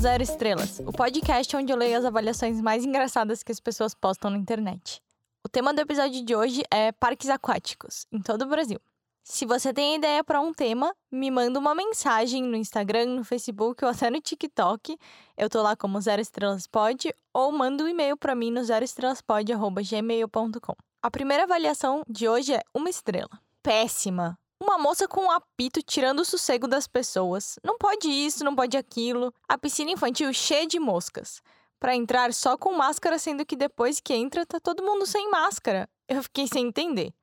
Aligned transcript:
Zero 0.00 0.22
Estrelas, 0.22 0.80
o 0.86 0.92
podcast 0.92 1.54
onde 1.54 1.70
eu 1.70 1.76
leio 1.76 1.98
as 1.98 2.06
avaliações 2.06 2.58
mais 2.58 2.86
engraçadas 2.86 3.42
que 3.42 3.52
as 3.52 3.60
pessoas 3.60 3.94
postam 3.94 4.30
na 4.30 4.38
internet. 4.38 5.02
O 5.44 5.48
tema 5.48 5.74
do 5.74 5.80
episódio 5.82 6.24
de 6.24 6.34
hoje 6.34 6.62
é 6.70 6.90
parques 6.90 7.28
aquáticos, 7.28 8.06
em 8.10 8.18
todo 8.18 8.40
o 8.42 8.48
Brasil. 8.48 8.80
Se 9.22 9.44
você 9.44 9.74
tem 9.74 9.96
ideia 9.96 10.24
para 10.24 10.40
um 10.40 10.54
tema, 10.54 10.96
me 11.12 11.30
manda 11.30 11.58
uma 11.58 11.74
mensagem 11.74 12.42
no 12.42 12.56
Instagram, 12.56 13.14
no 13.14 13.24
Facebook 13.24 13.84
ou 13.84 13.90
até 13.90 14.08
no 14.08 14.22
TikTok. 14.22 14.96
Eu 15.36 15.50
tô 15.50 15.60
lá 15.60 15.76
como 15.76 16.00
Zero 16.00 16.22
Estrelas 16.22 16.66
Pod, 16.66 17.14
ou 17.34 17.52
manda 17.52 17.84
um 17.84 17.88
e-mail 17.88 18.16
para 18.16 18.34
mim 18.34 18.50
no 18.50 18.64
zeroestrelaspod.gmail.com. 18.64 20.76
A 21.02 21.10
primeira 21.10 21.42
avaliação 21.42 22.02
de 22.08 22.26
hoje 22.26 22.54
é 22.54 22.62
uma 22.74 22.88
estrela. 22.88 23.38
Péssima. 23.62 24.38
Uma 24.62 24.76
moça 24.76 25.08
com 25.08 25.22
um 25.22 25.30
apito 25.30 25.82
tirando 25.82 26.20
o 26.20 26.24
sossego 26.24 26.68
das 26.68 26.86
pessoas. 26.86 27.58
Não 27.64 27.78
pode 27.78 28.08
isso, 28.10 28.44
não 28.44 28.54
pode 28.54 28.76
aquilo. 28.76 29.32
A 29.48 29.56
piscina 29.56 29.90
infantil 29.90 30.32
cheia 30.34 30.66
de 30.66 30.78
moscas. 30.78 31.40
Para 31.80 31.96
entrar 31.96 32.34
só 32.34 32.58
com 32.58 32.74
máscara, 32.74 33.18
sendo 33.18 33.46
que 33.46 33.56
depois 33.56 34.00
que 34.00 34.12
entra 34.12 34.44
tá 34.44 34.60
todo 34.60 34.82
mundo 34.82 35.06
sem 35.06 35.30
máscara. 35.30 35.88
Eu 36.06 36.22
fiquei 36.22 36.46
sem 36.46 36.66
entender. 36.66 37.14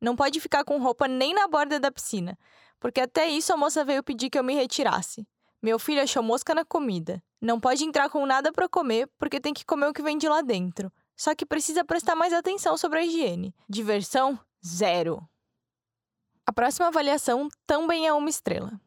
Não 0.00 0.14
pode 0.14 0.38
ficar 0.38 0.62
com 0.62 0.78
roupa 0.78 1.08
nem 1.08 1.34
na 1.34 1.48
borda 1.48 1.80
da 1.80 1.90
piscina, 1.90 2.38
porque 2.78 3.00
até 3.00 3.26
isso 3.26 3.52
a 3.52 3.56
moça 3.56 3.84
veio 3.84 4.02
pedir 4.02 4.30
que 4.30 4.38
eu 4.38 4.44
me 4.44 4.54
retirasse. 4.54 5.26
Meu 5.60 5.80
filho 5.80 6.00
achou 6.00 6.22
mosca 6.22 6.54
na 6.54 6.64
comida. 6.64 7.20
Não 7.40 7.58
pode 7.58 7.84
entrar 7.84 8.08
com 8.08 8.24
nada 8.24 8.52
para 8.52 8.68
comer, 8.68 9.08
porque 9.18 9.40
tem 9.40 9.52
que 9.52 9.64
comer 9.64 9.88
o 9.88 9.92
que 9.92 10.02
vem 10.02 10.16
de 10.16 10.28
lá 10.28 10.42
dentro. 10.42 10.92
Só 11.16 11.34
que 11.34 11.44
precisa 11.44 11.84
prestar 11.84 12.14
mais 12.14 12.32
atenção 12.32 12.76
sobre 12.76 13.00
a 13.00 13.04
higiene. 13.04 13.52
Diversão? 13.68 14.38
Zero. 14.64 15.26
A 16.46 16.52
próxima 16.52 16.88
avaliação 16.88 17.48
também 17.66 18.06
é 18.06 18.12
uma 18.12 18.28
estrela. 18.28 18.78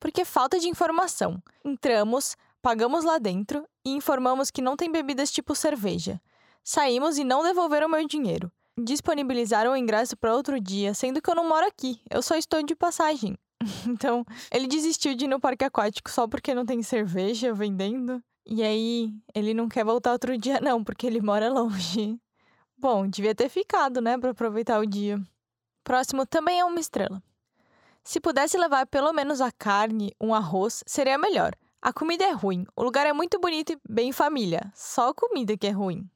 Porque 0.00 0.24
falta 0.24 0.58
de 0.58 0.68
informação. 0.68 1.40
Entramos, 1.64 2.36
pagamos 2.60 3.04
lá 3.04 3.18
dentro 3.18 3.66
e 3.84 3.90
informamos 3.90 4.50
que 4.50 4.60
não 4.60 4.76
tem 4.76 4.90
bebidas 4.90 5.30
tipo 5.30 5.54
cerveja. 5.54 6.20
Saímos 6.64 7.16
e 7.16 7.24
não 7.24 7.42
devolveram 7.42 7.88
meu 7.88 8.06
dinheiro. 8.06 8.50
Disponibilizaram 8.78 9.72
o 9.72 9.76
ingresso 9.76 10.16
para 10.16 10.34
outro 10.34 10.60
dia, 10.60 10.92
sendo 10.92 11.22
que 11.22 11.30
eu 11.30 11.34
não 11.34 11.48
moro 11.48 11.64
aqui, 11.64 12.00
eu 12.10 12.20
só 12.20 12.36
estou 12.36 12.62
de 12.62 12.74
passagem. 12.74 13.38
então, 13.88 14.24
ele 14.52 14.66
desistiu 14.66 15.14
de 15.14 15.24
ir 15.24 15.28
no 15.28 15.40
parque 15.40 15.64
aquático 15.64 16.10
só 16.10 16.26
porque 16.26 16.54
não 16.54 16.66
tem 16.66 16.82
cerveja 16.82 17.54
vendendo. 17.54 18.22
E 18.44 18.62
aí, 18.62 19.14
ele 19.34 19.54
não 19.54 19.68
quer 19.68 19.84
voltar 19.84 20.12
outro 20.12 20.36
dia, 20.36 20.60
não, 20.60 20.84
porque 20.84 21.06
ele 21.06 21.20
mora 21.20 21.48
longe. 21.48 22.20
Bom, 22.76 23.06
devia 23.08 23.34
ter 23.34 23.48
ficado, 23.48 24.00
né, 24.00 24.18
para 24.18 24.30
aproveitar 24.30 24.78
o 24.78 24.86
dia. 24.86 25.18
Próximo 25.86 26.26
também 26.26 26.58
é 26.58 26.64
uma 26.64 26.80
estrela. 26.80 27.22
Se 28.02 28.18
pudesse 28.18 28.58
levar 28.58 28.88
pelo 28.88 29.12
menos 29.12 29.40
a 29.40 29.52
carne, 29.52 30.12
um 30.20 30.34
arroz, 30.34 30.82
seria 30.84 31.16
melhor. 31.16 31.54
A 31.80 31.92
comida 31.92 32.24
é 32.24 32.32
ruim, 32.32 32.66
o 32.74 32.82
lugar 32.82 33.06
é 33.06 33.12
muito 33.12 33.38
bonito 33.38 33.72
e 33.72 33.78
bem 33.88 34.10
família, 34.10 34.60
só 34.74 35.10
a 35.10 35.14
comida 35.14 35.56
que 35.56 35.64
é 35.64 35.70
ruim. 35.70 36.10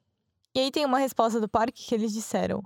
E 0.53 0.59
aí 0.59 0.73
tem 0.73 0.85
uma 0.85 0.99
resposta 0.99 1.39
do 1.39 1.49
parque 1.49 1.87
que 1.87 1.95
eles 1.95 2.13
disseram: 2.13 2.65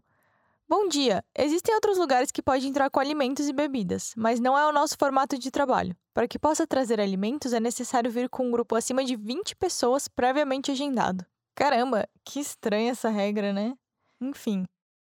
Bom 0.67 0.89
dia, 0.89 1.23
existem 1.37 1.75
outros 1.75 1.99
lugares 1.99 2.31
que 2.31 2.43
pode 2.43 2.67
entrar 2.67 2.89
com 2.89 3.01
alimentos 3.01 3.51
e 3.51 3.53
bebidas, 3.53 4.15
mas 4.17 4.41
não 4.41 4.57
é 4.57 4.67
o 4.67 4.73
nosso 4.73 4.97
formato 4.99 5.39
de 5.39 5.51
trabalho. 5.51 5.95
Para 6.15 6.27
que 6.27 6.39
possa 6.39 6.67
trazer 6.67 6.99
alimentos, 7.03 7.53
é 7.53 7.61
necessário 7.61 8.11
vir 8.11 8.31
com 8.31 8.49
um 8.49 8.51
grupo 8.51 8.77
acima 8.77 9.05
de 9.05 9.15
20 9.15 9.57
pessoas 9.57 10.09
previamente 10.09 10.71
agendado. 10.71 11.27
Caramba, 11.55 12.09
que 12.25 12.41
estranha 12.41 12.93
essa 12.93 13.11
regra, 13.11 13.53
né? 13.53 13.77
Enfim, 14.19 14.65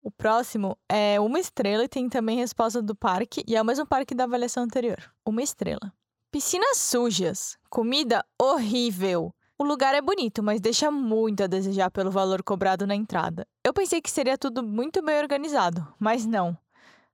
o 0.01 0.09
próximo 0.09 0.77
é 0.87 1.19
uma 1.19 1.39
estrela 1.39 1.83
e 1.83 1.89
tem 1.89 2.07
também 2.07 2.37
resposta 2.37 2.81
do 2.81 2.95
parque, 2.95 3.43
e 3.47 3.55
é 3.55 3.61
o 3.61 3.65
mesmo 3.65 3.85
parque 3.85 4.15
da 4.15 4.23
avaliação 4.23 4.63
anterior. 4.63 4.97
Uma 5.25 5.41
estrela. 5.41 5.93
Piscinas 6.31 6.77
sujas, 6.77 7.57
comida 7.69 8.23
horrível. 8.41 9.33
O 9.57 9.63
lugar 9.63 9.93
é 9.93 10.01
bonito, 10.01 10.41
mas 10.41 10.61
deixa 10.61 10.89
muito 10.89 11.43
a 11.43 11.47
desejar 11.47 11.91
pelo 11.91 12.09
valor 12.09 12.41
cobrado 12.43 12.87
na 12.87 12.95
entrada. 12.95 13.45
Eu 13.63 13.73
pensei 13.73 14.01
que 14.01 14.09
seria 14.09 14.37
tudo 14.37 14.63
muito 14.63 15.03
bem 15.03 15.19
organizado, 15.19 15.85
mas 15.99 16.25
não. 16.25 16.57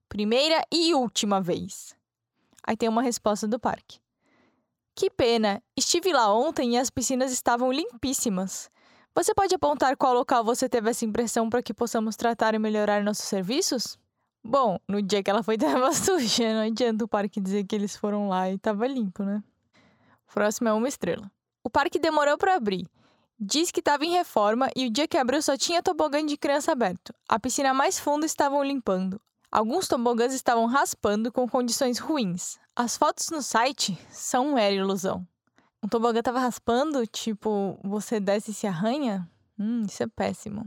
Primeira 0.07 0.62
e 0.72 0.94
última 0.94 1.41
vez. 1.41 1.96
Aí 2.63 2.78
tem 2.78 2.88
uma 2.88 3.02
resposta 3.02 3.47
do 3.47 3.59
parque. 3.59 4.00
Que 4.94 5.09
pena! 5.09 5.62
Estive 5.75 6.13
lá 6.13 6.34
ontem 6.34 6.75
e 6.75 6.78
as 6.78 6.90
piscinas 6.90 7.31
estavam 7.31 7.72
limpíssimas. 7.72 8.69
Você 9.16 9.34
pode 9.34 9.56
apontar 9.56 9.96
qual 9.96 10.14
local 10.14 10.44
você 10.44 10.68
teve 10.68 10.90
essa 10.90 11.06
impressão 11.06 11.50
para 11.50 11.64
que 11.64 11.74
possamos 11.74 12.18
tratar 12.18 12.53
e 12.53 12.59
melhorar 12.59 13.02
nossos 13.02 13.24
serviços? 13.24 13.98
Bom, 14.44 14.78
no 14.86 15.02
dia 15.02 15.24
que 15.24 15.30
ela 15.30 15.42
foi 15.42 15.56
estava 15.56 15.94
suja, 15.94 16.53
não 16.53 16.68
adianta 16.68 17.06
o 17.06 17.08
parque 17.08 17.40
dizer 17.40 17.64
que 17.64 17.74
eles 17.74 17.96
foram 17.96 18.28
lá 18.28 18.50
e 18.50 18.56
estava 18.56 18.86
limpo, 18.86 19.24
né? 19.24 19.42
O 20.30 20.34
próximo 20.34 20.68
é 20.68 20.74
uma 20.74 20.90
estrela. 20.90 21.31
O 21.64 21.70
parque 21.70 21.98
demorou 21.98 22.38
para 22.38 22.56
abrir. 22.56 22.86
Diz 23.40 23.72
que 23.72 23.80
estava 23.80 24.03
em 24.03 24.12
reforma 24.12 24.70
e 24.76 24.86
o 24.86 24.92
dia 24.92 25.08
que 25.08 25.18
abriu 25.18 25.42
só 25.42 25.56
tinha 25.56 25.82
tobogã 25.82 26.24
de 26.26 26.36
criança 26.36 26.74
aberto. 26.74 27.14
A 27.30 27.40
piscina 27.40 27.74
mais 27.74 27.97
funda 27.97 28.26
estavam 28.26 28.62
limpando. 28.62 29.20
Alguns 29.50 29.88
tobogãs 29.88 30.34
estavam 30.34 30.66
raspando 30.66 31.32
com 31.32 31.47
condições 31.47 32.00
ruins. 32.00 32.59
As 32.76 32.97
fotos 32.97 33.30
no 33.30 33.42
site 33.42 33.97
são 34.09 34.50
uma 34.50 34.62
ilusão. 34.70 35.26
Um 35.85 35.88
tobogã 35.88 36.19
tava 36.23 36.40
raspando, 36.40 37.06
tipo, 37.06 37.79
você 37.84 38.19
desce 38.19 38.50
e 38.50 38.53
se 38.56 38.66
arranha? 38.66 39.29
Hum, 39.57 39.84
isso 39.84 40.01
é 40.01 40.07
péssimo. 40.07 40.66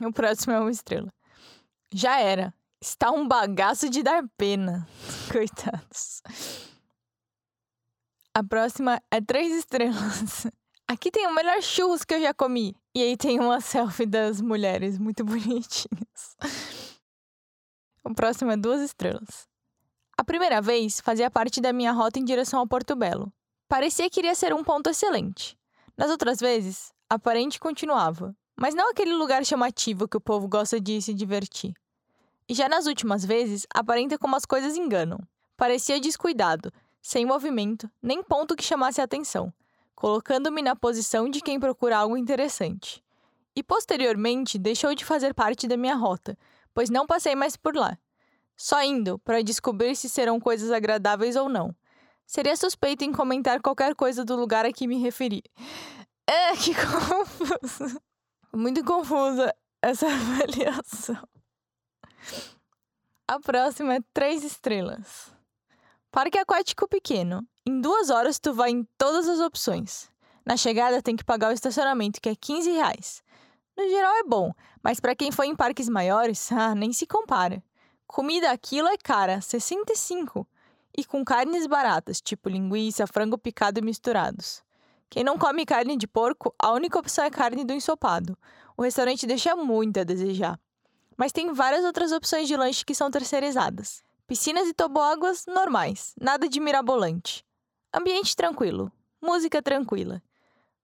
O 0.00 0.12
próximo 0.12 0.52
é 0.52 0.60
uma 0.60 0.70
estrela. 0.70 1.12
Já 1.92 2.20
era. 2.20 2.54
Está 2.80 3.10
um 3.10 3.26
bagaço 3.26 3.90
de 3.90 4.00
dar 4.00 4.22
pena. 4.36 4.86
Coitados. 5.32 6.22
A 8.32 8.44
próxima 8.44 9.02
é 9.10 9.20
três 9.20 9.52
estrelas. 9.52 10.46
Aqui 10.86 11.10
tem 11.10 11.26
o 11.26 11.34
melhor 11.34 11.60
churros 11.60 12.04
que 12.04 12.14
eu 12.14 12.20
já 12.20 12.32
comi. 12.32 12.76
E 12.94 13.02
aí 13.02 13.16
tem 13.16 13.40
uma 13.40 13.60
selfie 13.60 14.06
das 14.06 14.40
mulheres 14.40 15.00
muito 15.00 15.24
bonitinhas. 15.26 16.36
O 18.04 18.14
próximo 18.14 18.52
é 18.52 18.56
duas 18.56 18.80
estrelas. 18.82 19.51
A 20.16 20.22
primeira 20.22 20.60
vez 20.60 21.00
fazia 21.00 21.30
parte 21.30 21.60
da 21.60 21.72
minha 21.72 21.90
rota 21.90 22.18
em 22.18 22.24
direção 22.24 22.60
ao 22.60 22.66
Porto 22.66 22.94
Belo. 22.94 23.32
Parecia 23.66 24.10
que 24.10 24.20
iria 24.20 24.34
ser 24.34 24.52
um 24.52 24.62
ponto 24.62 24.90
excelente. 24.90 25.56
Nas 25.96 26.10
outras 26.10 26.38
vezes, 26.38 26.92
a 27.08 27.18
parente 27.18 27.58
continuava, 27.58 28.36
mas 28.54 28.74
não 28.74 28.90
aquele 28.90 29.14
lugar 29.14 29.44
chamativo 29.44 30.06
que 30.06 30.16
o 30.16 30.20
povo 30.20 30.46
gosta 30.46 30.78
de 30.78 31.00
se 31.00 31.14
divertir. 31.14 31.72
E 32.46 32.54
já 32.54 32.68
nas 32.68 32.86
últimas 32.86 33.24
vezes, 33.24 33.66
aparenta 33.74 34.18
como 34.18 34.36
as 34.36 34.44
coisas 34.44 34.76
enganam. 34.76 35.18
Parecia 35.56 35.98
descuidado, 35.98 36.70
sem 37.00 37.24
movimento, 37.24 37.90
nem 38.02 38.22
ponto 38.22 38.54
que 38.54 38.62
chamasse 38.62 39.00
a 39.00 39.04
atenção, 39.04 39.52
colocando-me 39.94 40.60
na 40.60 40.76
posição 40.76 41.30
de 41.30 41.40
quem 41.40 41.58
procura 41.58 41.96
algo 41.96 42.16
interessante. 42.16 43.02
E 43.56 43.62
posteriormente 43.62 44.58
deixou 44.58 44.94
de 44.94 45.04
fazer 45.04 45.32
parte 45.32 45.66
da 45.66 45.76
minha 45.76 45.94
rota, 45.94 46.36
pois 46.74 46.90
não 46.90 47.06
passei 47.06 47.34
mais 47.34 47.56
por 47.56 47.74
lá 47.74 47.98
só 48.62 48.80
indo 48.80 49.18
para 49.18 49.42
descobrir 49.42 49.96
se 49.96 50.08
serão 50.08 50.38
coisas 50.38 50.70
agradáveis 50.70 51.34
ou 51.34 51.48
não. 51.48 51.74
Seria 52.24 52.54
suspeito 52.54 53.02
em 53.02 53.10
comentar 53.10 53.60
qualquer 53.60 53.92
coisa 53.96 54.24
do 54.24 54.36
lugar 54.36 54.64
a 54.64 54.72
que 54.72 54.86
me 54.86 54.98
referi. 54.98 55.42
É, 56.24 56.54
que 56.54 56.72
confuso. 56.72 58.00
Muito 58.54 58.84
confusa 58.84 59.52
essa 59.82 60.06
avaliação. 60.06 61.28
A 63.26 63.40
próxima 63.40 63.96
é 63.96 64.00
três 64.14 64.44
estrelas. 64.44 65.34
Parque 66.12 66.38
aquático 66.38 66.86
pequeno. 66.86 67.44
Em 67.66 67.80
duas 67.80 68.10
horas 68.10 68.38
tu 68.38 68.54
vai 68.54 68.70
em 68.70 68.86
todas 68.96 69.28
as 69.28 69.40
opções. 69.40 70.08
Na 70.46 70.56
chegada 70.56 71.02
tem 71.02 71.16
que 71.16 71.24
pagar 71.24 71.48
o 71.48 71.52
estacionamento, 71.52 72.20
que 72.20 72.28
é 72.28 72.36
15 72.36 72.70
reais. 72.70 73.24
No 73.76 73.88
geral 73.88 74.14
é 74.18 74.22
bom, 74.22 74.52
mas 74.84 75.00
para 75.00 75.16
quem 75.16 75.32
foi 75.32 75.48
em 75.48 75.56
parques 75.56 75.88
maiores, 75.88 76.50
ah, 76.52 76.76
nem 76.76 76.92
se 76.92 77.08
compara. 77.08 77.60
Comida 78.12 78.50
aquilo 78.50 78.88
é 78.88 78.98
cara, 78.98 79.40
65. 79.40 80.46
E 80.94 81.02
com 81.02 81.24
carnes 81.24 81.66
baratas, 81.66 82.20
tipo 82.20 82.50
linguiça, 82.50 83.06
frango 83.06 83.38
picado 83.38 83.78
e 83.78 83.82
misturados. 83.82 84.62
Quem 85.08 85.24
não 85.24 85.38
come 85.38 85.64
carne 85.64 85.96
de 85.96 86.06
porco, 86.06 86.54
a 86.58 86.72
única 86.72 86.98
opção 86.98 87.24
é 87.24 87.30
carne 87.30 87.64
do 87.64 87.72
ensopado. 87.72 88.36
O 88.76 88.82
restaurante 88.82 89.26
deixa 89.26 89.56
muito 89.56 89.98
a 89.98 90.04
desejar. 90.04 90.60
Mas 91.16 91.32
tem 91.32 91.54
várias 91.54 91.86
outras 91.86 92.12
opções 92.12 92.46
de 92.46 92.54
lanche 92.54 92.84
que 92.84 92.94
são 92.94 93.10
terceirizadas. 93.10 94.02
Piscinas 94.26 94.68
e 94.68 94.74
toboáguas 94.74 95.46
normais, 95.46 96.14
nada 96.20 96.46
de 96.46 96.60
mirabolante. 96.60 97.42
Ambiente 97.94 98.36
tranquilo, 98.36 98.92
música 99.22 99.62
tranquila. 99.62 100.22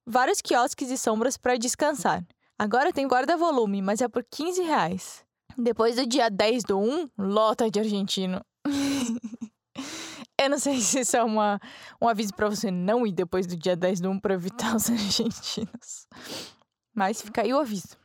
Vários 0.07 0.41
quiosques 0.41 0.91
e 0.91 0.97
sombras 0.97 1.37
para 1.37 1.59
descansar. 1.59 2.25
Agora 2.59 2.91
tem 2.91 3.07
guarda-volume, 3.07 3.83
mas 3.83 4.01
é 4.01 4.09
por 4.09 4.25
15 4.25 4.63
reais. 4.63 5.28
Depois 5.61 5.97
do 5.97 6.07
dia 6.07 6.31
10 6.31 6.63
do 6.63 6.79
1, 6.79 7.11
lota 7.19 7.69
de 7.69 7.81
argentino. 7.81 8.41
Eu 10.41 10.49
não 10.49 10.59
sei 10.59 10.81
se 10.81 11.01
isso 11.01 11.17
é 11.17 11.23
uma, 11.25 11.61
um 12.01 12.09
aviso 12.09 12.33
para 12.33 12.49
você 12.49 12.71
não 12.71 13.05
ir 13.05 13.11
depois 13.11 13.45
do 13.45 13.57
dia 13.57 13.75
10 13.75 14.01
do 14.01 14.11
1 14.11 14.21
para 14.21 14.35
evitar 14.35 14.77
os 14.77 14.89
argentinos. 14.89 16.07
Mas 16.95 17.21
fica 17.21 17.43
aí 17.43 17.53
o 17.53 17.59
aviso. 17.59 17.97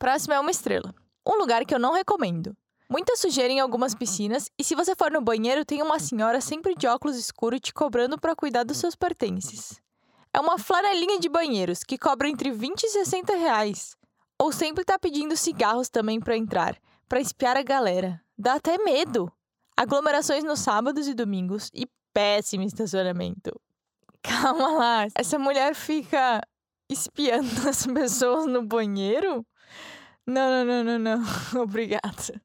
Próximo 0.00 0.34
é 0.34 0.40
uma 0.40 0.50
estrela. 0.50 0.92
Um 1.24 1.38
lugar 1.38 1.64
que 1.64 1.72
eu 1.72 1.78
não 1.78 1.92
recomendo. 1.92 2.56
Muita 2.90 3.16
sujeira 3.16 3.52
em 3.52 3.60
algumas 3.60 3.94
piscinas, 3.94 4.50
e 4.58 4.64
se 4.64 4.74
você 4.74 4.96
for 4.96 5.12
no 5.12 5.20
banheiro, 5.20 5.64
tem 5.64 5.80
uma 5.80 6.00
senhora 6.00 6.40
sempre 6.40 6.74
de 6.74 6.88
óculos 6.88 7.16
escuros 7.16 7.60
te 7.60 7.72
cobrando 7.72 8.18
para 8.18 8.34
cuidar 8.34 8.64
dos 8.64 8.78
seus 8.78 8.96
pertences. 8.96 9.80
É 10.32 10.40
uma 10.40 10.58
flanelinha 10.58 11.20
de 11.20 11.28
banheiros 11.28 11.84
que 11.84 11.98
cobra 11.98 12.28
entre 12.28 12.50
20 12.50 12.82
e 12.82 12.88
60 12.88 13.36
reais. 13.36 13.97
Ou 14.38 14.52
sempre 14.52 14.84
tá 14.84 14.98
pedindo 14.98 15.36
cigarros 15.36 15.88
também 15.88 16.20
para 16.20 16.36
entrar, 16.36 16.78
para 17.08 17.20
espiar 17.20 17.56
a 17.56 17.62
galera. 17.62 18.22
Dá 18.36 18.54
até 18.54 18.78
medo. 18.78 19.32
Aglomerações 19.76 20.44
nos 20.44 20.60
sábados 20.60 21.08
e 21.08 21.14
domingos 21.14 21.70
e 21.74 21.86
péssimo 22.12 22.62
estacionamento. 22.62 23.60
Calma 24.22 24.72
lá, 24.72 25.06
essa 25.14 25.38
mulher 25.38 25.74
fica 25.74 26.40
espiando 26.88 27.48
as 27.68 27.86
pessoas 27.86 28.46
no 28.46 28.62
banheiro? 28.62 29.44
Não, 30.26 30.64
não, 30.64 30.64
não, 30.64 30.84
não, 30.84 30.98
não. 30.98 31.24
Obrigada. 31.62 32.40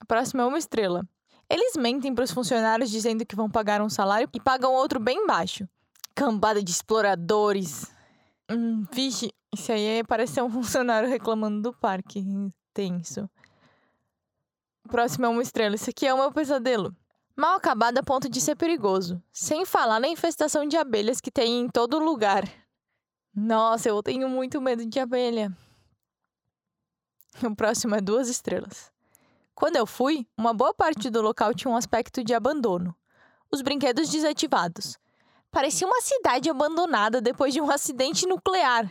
A 0.00 0.04
próxima 0.04 0.42
é 0.42 0.46
uma 0.46 0.58
estrela. 0.58 1.02
Eles 1.50 1.76
mentem 1.76 2.14
para 2.14 2.24
os 2.24 2.30
funcionários 2.30 2.90
dizendo 2.90 3.24
que 3.24 3.34
vão 3.34 3.50
pagar 3.50 3.80
um 3.80 3.88
salário 3.88 4.28
e 4.34 4.40
pagam 4.40 4.72
outro 4.72 5.00
bem 5.00 5.26
baixo. 5.26 5.66
Cambada 6.14 6.62
de 6.62 6.70
exploradores. 6.70 7.90
Hum, 8.50 8.84
vixe, 8.90 9.30
isso 9.54 9.72
aí 9.72 10.02
parece 10.04 10.34
ser 10.34 10.42
um 10.42 10.50
funcionário 10.50 11.08
reclamando 11.08 11.62
do 11.62 11.72
parque. 11.72 12.24
Tenso. 12.72 13.28
O 14.84 14.88
próximo 14.88 15.26
é 15.26 15.28
uma 15.28 15.42
estrela. 15.42 15.74
Isso 15.74 15.90
aqui 15.90 16.06
é 16.06 16.14
o 16.14 16.18
meu 16.18 16.32
pesadelo. 16.32 16.94
Mal 17.36 17.56
acabado 17.56 17.98
a 17.98 18.02
ponto 18.02 18.28
de 18.28 18.40
ser 18.40 18.56
perigoso. 18.56 19.22
Sem 19.32 19.64
falar 19.64 20.00
na 20.00 20.08
infestação 20.08 20.66
de 20.66 20.76
abelhas 20.76 21.20
que 21.20 21.30
tem 21.30 21.60
em 21.60 21.68
todo 21.68 21.98
lugar. 21.98 22.44
Nossa, 23.34 23.88
eu 23.88 24.02
tenho 24.02 24.28
muito 24.28 24.60
medo 24.60 24.84
de 24.84 24.98
abelha. 24.98 25.56
O 27.42 27.54
próximo 27.54 27.94
é 27.94 28.00
duas 28.00 28.28
estrelas. 28.28 28.90
Quando 29.54 29.76
eu 29.76 29.86
fui, 29.86 30.26
uma 30.36 30.52
boa 30.54 30.72
parte 30.72 31.10
do 31.10 31.20
local 31.20 31.54
tinha 31.54 31.70
um 31.70 31.76
aspecto 31.76 32.24
de 32.24 32.34
abandono. 32.34 32.96
Os 33.50 33.62
brinquedos 33.62 34.08
desativados. 34.08 34.98
Parecia 35.50 35.86
uma 35.86 36.00
cidade 36.00 36.50
abandonada 36.50 37.20
depois 37.20 37.52
de 37.54 37.60
um 37.60 37.70
acidente 37.70 38.26
nuclear. 38.26 38.90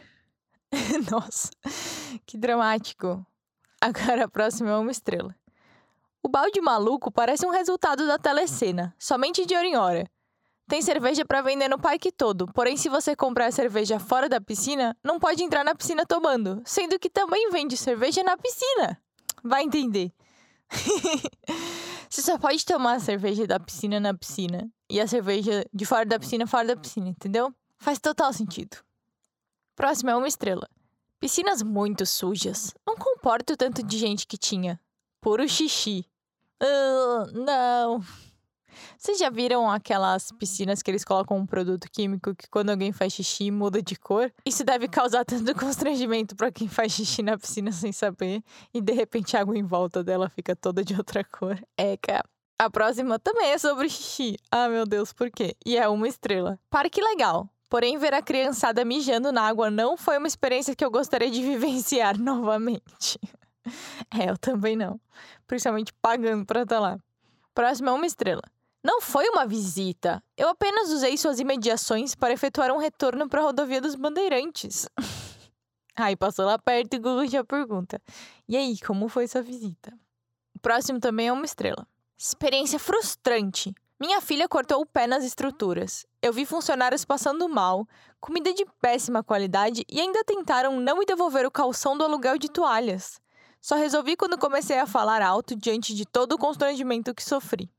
Nossa, 1.10 1.50
que 2.26 2.38
dramático. 2.38 3.26
Agora 3.80 4.26
a 4.26 4.28
próxima 4.28 4.72
é 4.72 4.76
uma 4.76 4.92
estrela. 4.92 5.36
O 6.24 6.28
balde 6.28 6.60
maluco 6.60 7.12
parece 7.12 7.46
um 7.46 7.52
resultado 7.52 8.06
da 8.08 8.18
telecena, 8.18 8.94
somente 8.98 9.46
de 9.46 9.56
hora 9.56 9.68
em 9.68 9.78
hora. 9.78 10.12
Tem 10.68 10.82
cerveja 10.82 11.24
para 11.24 11.42
vender 11.42 11.70
no 11.70 11.80
parque 11.80 12.12
todo, 12.12 12.48
porém, 12.48 12.76
se 12.76 12.90
você 12.90 13.16
comprar 13.16 13.54
cerveja 13.54 14.00
fora 14.00 14.28
da 14.28 14.42
piscina, 14.42 14.98
não 15.02 15.18
pode 15.18 15.42
entrar 15.42 15.64
na 15.64 15.74
piscina 15.74 16.06
tomando, 16.06 16.62
sendo 16.66 17.00
que 17.00 17.10
também 17.10 17.50
vende 17.52 17.78
cerveja 17.78 18.22
na 18.24 18.36
piscina. 18.36 19.02
Vai 19.42 19.64
entender. 19.64 20.12
você 22.10 22.22
só 22.22 22.38
pode 22.38 22.66
tomar 22.66 22.94
a 22.94 23.00
cerveja 23.00 23.46
da 23.46 23.60
piscina 23.60 24.00
na 24.00 24.14
piscina 24.14 24.70
e 24.90 25.00
a 25.00 25.08
cerveja 25.08 25.66
de 25.74 25.86
fora 25.86 26.06
da 26.06 26.20
piscina 26.20 26.48
fora 26.48 26.70
da 26.70 26.78
piscina, 26.78 27.10
entendeu? 27.10 27.54
Faz 27.78 28.00
total 28.00 28.32
sentido. 28.34 28.78
Próximo 29.76 30.10
é 30.10 30.16
uma 30.16 30.28
estrela. 30.28 30.68
Piscinas 31.20 31.62
muito 31.62 32.06
sujas. 32.06 32.74
Não 32.86 32.96
comporta 32.96 33.54
o 33.54 33.58
tanto 33.58 33.84
de 33.84 33.98
gente 33.98 34.26
que 34.26 34.38
tinha. 34.38 34.80
Puro 35.22 35.48
xixi. 35.48 36.06
Uh, 36.62 37.44
não. 37.44 38.04
Vocês 38.98 39.18
já 39.18 39.30
viram 39.30 39.70
aquelas 39.70 40.32
piscinas 40.32 40.82
que 40.82 40.92
eles 40.92 41.04
colocam 41.04 41.38
um 41.38 41.46
produto 41.46 41.88
químico 41.92 42.36
que 42.36 42.48
quando 42.50 42.70
alguém 42.70 42.92
faz 42.92 43.14
xixi 43.14 43.52
muda 43.52 43.82
de 43.82 43.96
cor? 43.96 44.32
Isso 44.46 44.64
deve 44.64 44.88
causar 44.88 45.26
tanto 45.26 45.54
constrangimento 45.56 46.36
para 46.36 46.52
quem 46.52 46.68
faz 46.68 46.92
xixi 46.92 47.22
na 47.22 47.38
piscina 47.38 47.72
sem 47.72 47.92
saber 47.92 48.44
e 48.74 48.82
de 48.82 48.94
repente 48.94 49.36
a 49.36 49.42
água 49.42 49.58
em 49.58 49.64
volta 49.64 50.04
dela 50.04 50.30
fica 50.30 50.56
toda 50.56 50.84
de 50.84 50.96
outra 50.96 51.24
cor. 51.24 51.60
Cara. 52.02 52.24
A 52.60 52.70
próxima 52.70 53.20
também 53.20 53.52
é 53.52 53.58
sobre 53.58 53.88
xixi. 53.88 54.36
Ah, 54.52 54.68
meu 54.68 54.86
Deus, 54.86 55.14
por 55.14 55.30
quê? 55.30 55.56
E 55.66 55.78
é 55.78 55.88
uma 55.88 56.08
estrela. 56.08 56.60
Parque 56.70 57.00
legal. 57.02 57.48
Porém, 57.70 57.98
ver 57.98 58.14
a 58.14 58.22
criançada 58.22 58.86
mijando 58.86 59.32
na 59.32 59.42
água 59.42 59.70
não 59.70 59.98
foi 59.98 60.18
uma 60.18 60.28
experiência 60.28 60.76
que 60.76 60.84
eu 60.84 60.90
gostaria 60.90 61.30
de 61.30 61.42
vivenciar 61.44 62.18
novamente. 62.18 63.20
É, 64.18 64.30
eu 64.30 64.38
também 64.38 64.78
não. 64.78 64.98
Principalmente 65.46 65.92
pagando 66.02 66.46
pra 66.46 66.62
estar 66.62 66.76
tá 66.76 66.80
lá. 66.80 66.98
Próximo 67.54 67.90
é 67.90 67.92
uma 67.92 68.06
estrela. 68.06 68.42
Não 68.88 69.02
foi 69.02 69.28
uma 69.28 69.46
visita. 69.46 70.24
Eu 70.38 70.48
apenas 70.48 70.90
usei 70.90 71.18
suas 71.18 71.42
imediações 71.42 72.16
para 72.16 72.32
efetuar 72.32 72.72
um 72.72 72.78
retorno 72.78 73.28
para 73.28 73.42
a 73.42 73.44
rodovia 73.44 73.82
dos 73.82 73.96
Bandeirantes. 73.96 74.88
aí 75.94 76.16
passou 76.16 76.46
lá 76.46 76.58
perto 76.58 76.94
e 76.94 76.98
o 76.98 77.02
Google 77.02 77.28
já 77.28 77.44
pergunta: 77.44 78.02
E 78.48 78.56
aí, 78.56 78.80
como 78.80 79.10
foi 79.10 79.28
sua 79.28 79.42
visita? 79.42 79.94
O 80.56 80.60
próximo 80.60 81.02
também 81.02 81.28
é 81.28 81.34
uma 81.34 81.44
estrela. 81.44 81.86
Experiência 82.18 82.80
frustrante. 82.80 83.76
Minha 84.00 84.22
filha 84.22 84.48
cortou 84.48 84.80
o 84.80 84.86
pé 84.86 85.06
nas 85.06 85.26
estruturas. 85.26 86.06
Eu 86.22 86.32
vi 86.32 86.46
funcionários 86.46 87.04
passando 87.04 87.50
mal, 87.50 87.86
comida 88.22 88.54
de 88.54 88.66
péssima 88.82 89.22
qualidade 89.22 89.84
e 89.92 90.00
ainda 90.00 90.24
tentaram 90.24 90.80
não 90.80 91.00
me 91.00 91.06
devolver 91.06 91.46
o 91.46 91.52
calção 91.52 91.98
do 91.98 92.06
aluguel 92.06 92.38
de 92.38 92.50
toalhas. 92.50 93.20
Só 93.60 93.76
resolvi 93.76 94.16
quando 94.16 94.38
comecei 94.38 94.80
a 94.80 94.88
falar 94.88 95.22
alto 95.22 95.58
diante 95.58 95.94
de 95.94 96.06
todo 96.06 96.36
o 96.36 96.38
constrangimento 96.38 97.14
que 97.14 97.22
sofri. 97.22 97.70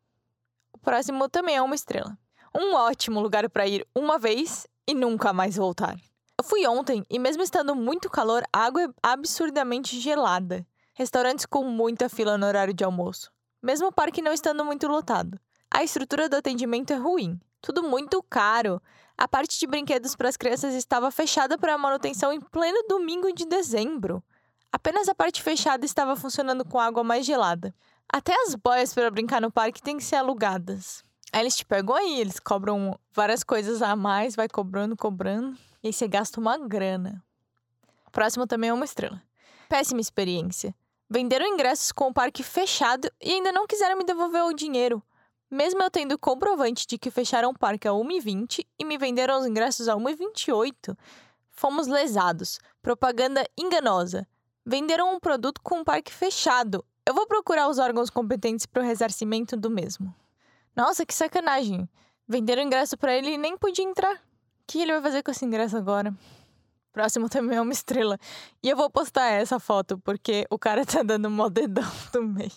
Próximo 0.88 1.29
também 1.29 1.55
é 1.55 1.61
uma 1.61 1.75
estrela. 1.75 2.17
Um 2.58 2.73
ótimo 2.73 3.20
lugar 3.20 3.46
para 3.50 3.67
ir 3.67 3.87
uma 3.94 4.19
vez 4.19 4.67
e 4.87 4.94
nunca 4.94 5.35
mais 5.35 5.56
voltar. 5.56 5.94
Eu 6.38 6.43
fui 6.43 6.67
ontem 6.67 7.05
e, 7.11 7.19
mesmo 7.19 7.43
estando 7.43 7.76
muito 7.76 8.08
calor, 8.08 8.43
a 8.50 8.64
água 8.64 8.85
é 8.85 8.88
absurdamente 9.02 10.00
gelada. 10.00 10.67
Restaurantes 10.94 11.44
com 11.44 11.62
muita 11.62 12.08
fila 12.08 12.38
no 12.38 12.46
horário 12.46 12.73
de 12.73 12.85
almoço. 12.85 13.31
Mesmo 13.62 13.88
o 13.88 13.93
parque 13.93 14.23
não 14.23 14.32
estando 14.32 14.64
muito 14.64 14.88
lotado. 14.88 15.38
A 15.70 15.85
estrutura 15.85 16.26
do 16.26 16.37
atendimento 16.37 16.90
é 16.94 16.96
ruim. 16.96 17.38
Tudo 17.61 17.82
muito 17.82 18.23
caro. 18.23 18.81
A 19.19 19.29
parte 19.29 19.58
de 19.58 19.67
brinquedos 19.67 20.17
para 20.17 20.31
as 20.31 20.38
crianças 20.38 20.73
estava 20.73 21.11
fechada 21.11 21.58
para 21.58 21.76
manutenção 21.76 22.32
em 22.32 22.40
pleno 22.40 22.82
domingo 22.88 23.31
de 23.31 23.44
dezembro. 23.44 24.25
Apenas 24.73 25.06
a 25.06 25.14
parte 25.14 25.43
fechada 25.43 25.85
estava 25.85 26.17
funcionando 26.17 26.64
com 26.64 26.81
água 26.81 27.05
mais 27.05 27.26
gelada. 27.26 27.75
Até 28.10 28.34
as 28.43 28.55
boias 28.55 28.94
para 28.94 29.10
brincar 29.10 29.40
no 29.40 29.52
parque 29.52 29.82
têm 29.82 29.99
que 29.99 30.05
ser 30.05 30.16
alugadas. 30.16 31.05
Aí 31.31 31.43
eles 31.43 31.56
te 31.56 31.64
pegam 31.64 31.94
aí, 31.94 32.20
eles 32.20 32.40
cobram 32.40 32.99
várias 33.12 33.44
coisas 33.44 33.82
a 33.82 33.94
mais, 33.94 34.34
vai 34.34 34.49
cobrando, 34.49 34.96
cobrando, 34.96 35.58
e 35.82 35.88
aí 35.88 35.93
você 35.93 36.08
gasta 36.08 36.40
uma 36.40 36.56
grana. 36.56 37.22
O 38.06 38.10
próximo 38.10 38.46
também 38.46 38.70
é 38.70 38.72
uma 38.72 38.84
estrela. 38.84 39.22
Péssima 39.69 40.00
experiência. 40.00 40.75
Venderam 41.11 41.47
ingressos 41.47 41.92
com 41.92 42.09
o 42.09 42.12
parque 42.12 42.42
fechado 42.42 43.11
e 43.21 43.32
ainda 43.32 43.52
não 43.52 43.66
quiseram 43.66 43.99
me 43.99 44.04
devolver 44.04 44.42
o 44.44 44.54
dinheiro. 44.54 45.02
Mesmo 45.50 45.82
eu 45.82 45.90
tendo 45.90 46.18
comprovante 46.18 46.87
de 46.87 46.99
que 46.99 47.11
fecharam 47.11 47.50
o 47.50 47.59
parque 47.59 47.88
a 47.88 47.92
1h20 47.92 48.66
e 48.78 48.85
me 48.85 48.97
venderam 48.97 49.38
os 49.38 49.47
ingressos 49.47 49.88
a 49.88 49.94
1h28, 49.94 50.97
fomos 51.50 51.87
lesados. 51.87 52.59
Propaganda 52.82 53.47
enganosa. 53.56 54.26
Venderam 54.64 55.14
um 55.14 55.21
produto 55.21 55.61
com 55.62 55.80
um 55.80 55.85
parque 55.85 56.12
fechado. 56.12 56.85
Eu 57.08 57.14
vou 57.14 57.26
procurar 57.26 57.70
os 57.70 57.78
órgãos 57.78 58.10
competentes 58.10 58.66
para 58.66 58.82
o 58.82 58.84
ressarcimento 58.84 59.56
do 59.56 59.70
mesmo. 59.70 60.14
Nossa, 60.76 61.06
que 61.06 61.14
sacanagem! 61.14 61.88
Venderam 62.28 62.62
ingresso 62.62 62.98
para 62.98 63.16
ele 63.16 63.30
e 63.30 63.38
nem 63.38 63.56
podia 63.56 63.82
entrar. 63.82 64.16
O 64.16 64.18
que 64.66 64.82
ele 64.82 64.92
vai 64.92 65.00
fazer 65.00 65.22
com 65.22 65.30
esse 65.30 65.42
ingresso 65.42 65.74
agora? 65.74 66.14
Próximo 66.92 67.26
também 67.30 67.56
é 67.56 67.62
uma 67.62 67.72
estrela. 67.72 68.18
E 68.62 68.68
eu 68.68 68.76
vou 68.76 68.90
postar 68.90 69.24
essa 69.30 69.58
foto 69.58 69.96
porque 70.00 70.46
o 70.50 70.58
cara 70.58 70.84
tá 70.84 71.02
dando 71.02 71.30
mó 71.30 71.48
dedão 71.48 71.90
no 72.12 72.24
meio. 72.24 72.52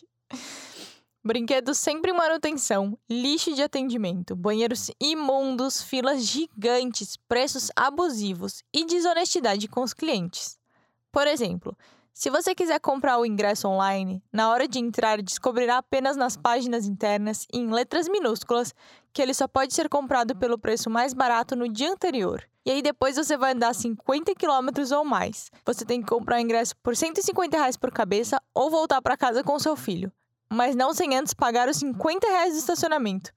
Brinquedos 1.24 1.78
sempre 1.78 2.12
em 2.12 2.14
manutenção, 2.14 3.00
lixo 3.10 3.56
de 3.56 3.64
atendimento, 3.64 4.36
banheiros 4.36 4.92
imundos, 5.00 5.82
filas 5.82 6.26
gigantes, 6.26 7.16
preços 7.16 7.72
abusivos 7.74 8.64
e 8.74 8.84
desonestidade 8.84 9.70
com 9.70 9.82
os 9.82 9.94
clientes. 9.94 10.60
Por 11.10 11.26
exemplo, 11.26 11.74
se 12.14 12.30
você 12.30 12.54
quiser 12.54 12.80
comprar 12.80 13.18
o 13.18 13.26
ingresso 13.26 13.68
online, 13.68 14.22
na 14.32 14.50
hora 14.50 14.68
de 14.68 14.80
entrar 14.80 15.22
descobrirá 15.22 15.78
apenas 15.78 16.18
nas 16.18 16.36
páginas 16.36 16.86
internas, 16.86 17.48
em 17.54 17.72
letras 17.72 18.08
minúsculas, 18.10 18.76
que 19.14 19.22
ele 19.22 19.34
só 19.34 19.48
pode 19.48 19.74
ser 19.74 19.90
comprado 19.90 20.36
pelo 20.36 20.58
preço 20.58 20.90
mais 20.90 21.14
barato 21.14 21.56
no 21.56 21.68
dia 21.68 21.92
anterior. 21.92 22.44
E 22.66 22.72
aí 22.72 22.82
depois 22.82 23.16
você 23.16 23.36
vai 23.36 23.54
andar 23.54 23.74
50 23.74 24.36
quilômetros 24.36 24.92
ou 24.92 25.04
mais. 25.04 25.50
Você 25.66 25.84
tem 25.84 26.02
que 26.02 26.08
comprar 26.08 26.38
o 26.38 26.42
ingresso 26.42 26.76
por 26.84 26.96
150 26.96 27.58
reais 27.58 27.78
por 27.78 27.92
cabeça 27.92 28.42
ou 28.54 28.70
voltar 28.70 29.02
para 29.02 29.18
casa 29.18 29.44
com 29.44 29.58
seu 29.58 29.76
filho. 29.76 30.12
Mas 30.50 30.76
não 30.76 30.94
sem 30.94 31.16
antes 31.16 31.34
pagar 31.34 31.70
os 31.70 31.78
50 31.78 32.28
reais 32.28 32.54
de 32.54 32.60
estacionamento. 32.60 33.32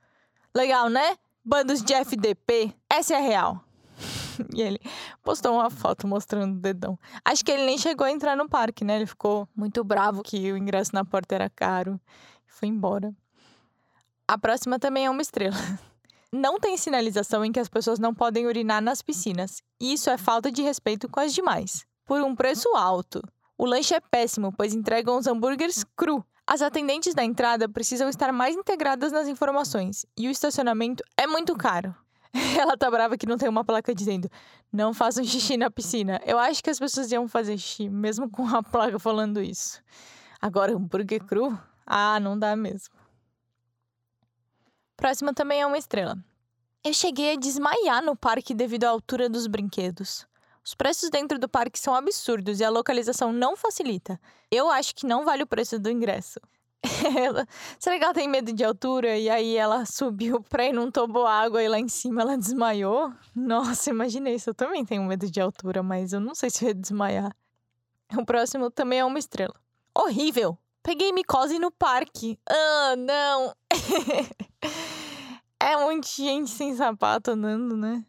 Legal, 0.54 0.90
né? 0.90 1.16
Bandos 1.44 1.82
de 1.82 1.94
FDP, 1.94 2.74
essa 2.90 3.14
é 3.14 3.16
a 3.16 3.20
real. 3.20 3.64
e 4.54 4.62
ele 4.62 4.80
postou 5.22 5.54
uma 5.54 5.70
foto 5.70 6.06
mostrando 6.06 6.56
o 6.56 6.60
dedão. 6.60 6.98
Acho 7.24 7.44
que 7.44 7.50
ele 7.50 7.66
nem 7.66 7.78
chegou 7.78 8.06
a 8.06 8.10
entrar 8.10 8.36
no 8.36 8.48
parque, 8.48 8.84
né? 8.84 8.96
Ele 8.96 9.06
ficou 9.06 9.48
muito 9.54 9.82
bravo 9.84 10.22
que 10.22 10.52
o 10.52 10.56
ingresso 10.56 10.94
na 10.94 11.04
porta 11.04 11.34
era 11.34 11.50
caro 11.50 12.00
foi 12.54 12.68
embora. 12.68 13.14
A 14.26 14.38
próxima 14.38 14.78
também 14.78 15.06
é 15.06 15.10
uma 15.10 15.22
estrela. 15.22 15.56
Não 16.32 16.58
tem 16.58 16.76
sinalização 16.76 17.44
em 17.44 17.52
que 17.52 17.60
as 17.60 17.68
pessoas 17.68 18.00
não 18.00 18.12
podem 18.12 18.44
urinar 18.44 18.82
nas 18.82 19.00
piscinas. 19.00 19.62
Isso 19.80 20.10
é 20.10 20.18
falta 20.18 20.50
de 20.50 20.62
respeito 20.62 21.08
com 21.08 21.20
as 21.20 21.32
demais. 21.32 21.86
Por 22.04 22.20
um 22.22 22.34
preço 22.34 22.68
alto. 22.74 23.22
O 23.56 23.64
lanche 23.64 23.94
é 23.94 24.00
péssimo, 24.00 24.52
pois 24.52 24.74
entregam 24.74 25.16
os 25.16 25.28
hambúrgueres 25.28 25.84
cru. 25.94 26.24
As 26.44 26.60
atendentes 26.60 27.14
da 27.14 27.22
entrada 27.22 27.68
precisam 27.68 28.08
estar 28.08 28.32
mais 28.32 28.56
integradas 28.56 29.12
nas 29.12 29.28
informações 29.28 30.04
e 30.18 30.26
o 30.26 30.30
estacionamento 30.30 31.04
é 31.16 31.24
muito 31.24 31.54
caro. 31.54 31.94
Ela 32.58 32.76
tá 32.76 32.90
brava 32.90 33.16
que 33.16 33.26
não 33.26 33.38
tem 33.38 33.48
uma 33.48 33.64
placa 33.64 33.94
dizendo 33.94 34.28
não 34.72 34.92
façam 34.92 35.22
xixi 35.24 35.56
na 35.56 35.70
piscina. 35.70 36.20
Eu 36.26 36.38
acho 36.38 36.62
que 36.62 36.68
as 36.68 36.78
pessoas 36.78 37.10
iam 37.12 37.28
fazer 37.28 37.56
xixi, 37.56 37.88
mesmo 37.88 38.28
com 38.28 38.46
a 38.48 38.62
placa 38.62 38.98
falando 38.98 39.40
isso. 39.40 39.80
Agora, 40.42 40.72
hambúrguer 40.72 41.24
cru? 41.24 41.56
Ah, 41.86 42.18
não 42.18 42.36
dá 42.36 42.56
mesmo. 42.56 42.94
Próxima 44.96 45.32
também 45.32 45.60
é 45.60 45.66
uma 45.66 45.78
estrela. 45.78 46.18
Eu 46.82 46.92
cheguei 46.92 47.32
a 47.32 47.38
desmaiar 47.38 48.02
no 48.02 48.16
parque 48.16 48.52
devido 48.52 48.84
à 48.84 48.90
altura 48.90 49.28
dos 49.28 49.46
brinquedos. 49.46 50.26
Os 50.64 50.74
preços 50.74 51.10
dentro 51.10 51.38
do 51.38 51.48
parque 51.48 51.78
são 51.78 51.94
absurdos 51.94 52.58
e 52.58 52.64
a 52.64 52.70
localização 52.70 53.32
não 53.32 53.56
facilita. 53.56 54.20
Eu 54.50 54.70
acho 54.70 54.94
que 54.94 55.06
não 55.06 55.24
vale 55.24 55.42
o 55.42 55.46
preço 55.46 55.78
do 55.78 55.90
ingresso. 55.90 56.40
Ela, 57.16 57.46
será 57.78 57.98
que 57.98 58.04
ela 58.04 58.14
tem 58.14 58.28
medo 58.28 58.52
de 58.52 58.62
altura 58.62 59.16
e 59.16 59.30
aí 59.30 59.56
ela 59.56 59.86
subiu 59.86 60.42
pra 60.42 60.66
ir 60.66 60.72
num 60.72 60.90
toboágua 60.90 61.62
e 61.62 61.68
lá 61.68 61.78
em 61.78 61.88
cima 61.88 62.22
ela 62.22 62.36
desmaiou? 62.36 63.12
Nossa, 63.34 63.90
imagina 63.90 64.30
isso. 64.30 64.50
Eu 64.50 64.54
também 64.54 64.84
tenho 64.84 65.02
medo 65.04 65.30
de 65.30 65.40
altura, 65.40 65.82
mas 65.82 66.12
eu 66.12 66.20
não 66.20 66.34
sei 66.34 66.50
se 66.50 66.64
eu 66.64 66.68
ia 66.68 66.74
desmaiar. 66.74 67.34
O 68.16 68.24
próximo 68.24 68.70
também 68.70 68.98
é 68.98 69.04
uma 69.04 69.18
estrela. 69.18 69.54
Horrível! 69.96 70.58
Peguei 70.82 71.12
micose 71.12 71.58
no 71.58 71.70
parque. 71.70 72.38
Ah, 72.46 72.94
não! 72.96 73.54
é 75.58 75.76
um 75.78 75.94
monte 75.94 76.16
de 76.16 76.24
gente 76.24 76.50
sem 76.50 76.76
sapato 76.76 77.30
andando, 77.30 77.76
né? 77.76 78.04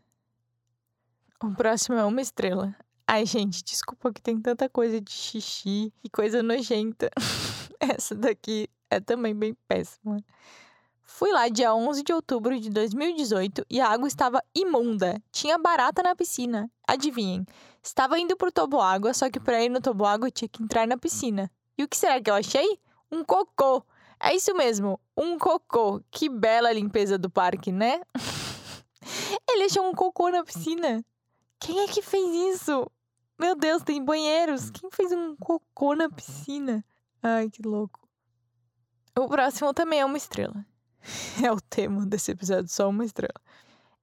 O 1.42 1.54
próximo 1.56 1.96
é 1.96 2.04
uma 2.04 2.22
estrela. 2.22 2.76
Ai, 3.08 3.26
gente, 3.26 3.64
desculpa 3.64 4.12
que 4.12 4.22
tem 4.22 4.42
tanta 4.42 4.68
coisa 4.68 5.00
de 5.00 5.12
xixi 5.12 5.94
e 6.04 6.10
coisa 6.10 6.44
nojenta. 6.44 7.10
Essa 7.98 8.16
daqui 8.16 8.70
é 8.90 9.00
também 9.00 9.36
bem 9.36 9.56
péssima. 9.68 10.18
Fui 11.04 11.32
lá 11.32 11.48
dia 11.48 11.74
11 11.74 12.04
de 12.04 12.12
outubro 12.12 12.60
de 12.60 12.70
2018 12.70 13.66
e 13.70 13.80
a 13.80 13.88
água 13.88 14.08
estava 14.08 14.42
imunda. 14.54 15.22
Tinha 15.32 15.58
barata 15.58 16.02
na 16.02 16.16
piscina. 16.16 16.70
Adivinhem, 16.88 17.46
estava 17.82 18.20
indo 18.20 18.36
pro 18.36 18.52
toboágua, 18.52 19.14
só 19.14 19.30
que 19.30 19.40
para 19.40 19.64
ir 19.64 19.70
no 19.70 19.80
toboágua 19.80 20.32
tinha 20.32 20.50
que 20.50 20.64
entrar 20.64 20.88
na 20.88 20.98
piscina. 20.98 21.50
E 21.78 21.84
o 21.84 21.88
que 21.88 21.96
será 21.96 22.20
que 22.20 22.30
eu 22.30 22.34
achei? 22.34 22.80
Um 23.12 23.24
cocô. 23.24 23.84
É 24.20 24.34
isso 24.34 24.54
mesmo, 24.56 25.00
um 25.16 25.38
cocô. 25.38 26.02
Que 26.10 26.28
bela 26.28 26.72
limpeza 26.72 27.18
do 27.18 27.30
parque, 27.30 27.72
né? 27.72 28.02
Ele 29.50 29.66
achou 29.66 29.88
um 29.88 29.94
cocô 29.94 30.30
na 30.30 30.44
piscina. 30.44 31.06
Quem 31.60 31.80
é 31.82 31.88
que 31.88 32.02
fez 32.02 32.56
isso? 32.56 32.90
Meu 33.38 33.56
Deus, 33.56 33.84
tem 33.84 34.04
banheiros. 34.04 34.70
Quem 34.70 34.90
fez 34.92 35.12
um 35.12 35.36
cocô 35.36 35.94
na 35.96 36.10
piscina? 36.10 36.84
Ai, 37.28 37.50
que 37.50 37.64
louco. 37.68 38.08
O 39.18 39.28
próximo 39.28 39.74
também 39.74 40.00
é 40.00 40.06
uma 40.06 40.18
estrela. 40.18 40.64
É 41.44 41.52
o 41.52 41.60
tema 41.60 42.06
desse 42.06 42.32
episódio, 42.32 42.68
só 42.68 42.88
uma 42.88 43.04
estrela. 43.04 43.42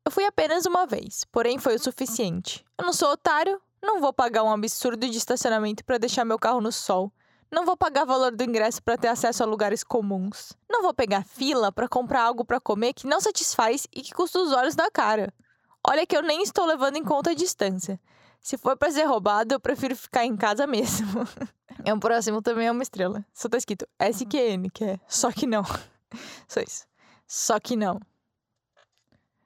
Eu 0.04 0.10
fui 0.10 0.24
apenas 0.24 0.66
uma 0.66 0.86
vez, 0.86 1.24
porém 1.30 1.56
foi 1.56 1.76
o 1.76 1.78
suficiente. 1.78 2.64
Eu 2.76 2.84
não 2.84 2.92
sou 2.92 3.12
otário, 3.12 3.60
não 3.80 4.00
vou 4.00 4.12
pagar 4.12 4.42
um 4.42 4.52
absurdo 4.52 5.08
de 5.08 5.16
estacionamento 5.16 5.84
para 5.84 5.98
deixar 5.98 6.24
meu 6.24 6.36
carro 6.36 6.60
no 6.60 6.72
sol. 6.72 7.12
Não 7.48 7.64
vou 7.64 7.76
pagar 7.76 8.04
valor 8.04 8.32
do 8.32 8.42
ingresso 8.42 8.82
para 8.82 8.98
ter 8.98 9.08
acesso 9.08 9.44
a 9.44 9.46
lugares 9.46 9.84
comuns. 9.84 10.52
Não 10.68 10.82
vou 10.82 10.92
pegar 10.92 11.24
fila 11.24 11.70
para 11.70 11.88
comprar 11.88 12.22
algo 12.22 12.44
para 12.44 12.60
comer 12.60 12.92
que 12.92 13.06
não 13.06 13.20
satisfaz 13.20 13.86
e 13.92 14.02
que 14.02 14.12
custa 14.12 14.40
os 14.40 14.52
olhos 14.52 14.74
da 14.74 14.90
cara. 14.90 15.32
Olha 15.86 16.04
que 16.04 16.16
eu 16.16 16.22
nem 16.22 16.42
estou 16.42 16.66
levando 16.66 16.96
em 16.96 17.04
conta 17.04 17.30
a 17.30 17.34
distância. 17.34 18.00
Se 18.40 18.58
for 18.58 18.76
pra 18.76 18.90
ser 18.90 19.04
roubado, 19.04 19.54
eu 19.54 19.60
prefiro 19.60 19.94
ficar 19.94 20.24
em 20.24 20.36
casa 20.36 20.66
mesmo. 20.66 21.22
é 21.84 21.92
o 21.92 21.98
próximo 21.98 22.40
também 22.40 22.66
é 22.66 22.70
uma 22.70 22.82
estrela. 22.82 23.24
Só 23.32 23.48
tá 23.48 23.56
escrito 23.56 23.86
SQN, 23.98 24.70
que 24.72 24.84
é 24.84 25.00
só 25.08 25.30
que 25.32 25.46
não. 25.46 25.62
Só 26.46 26.60
isso. 26.60 26.84
Só 27.26 27.58
que 27.58 27.74
não. 27.74 27.98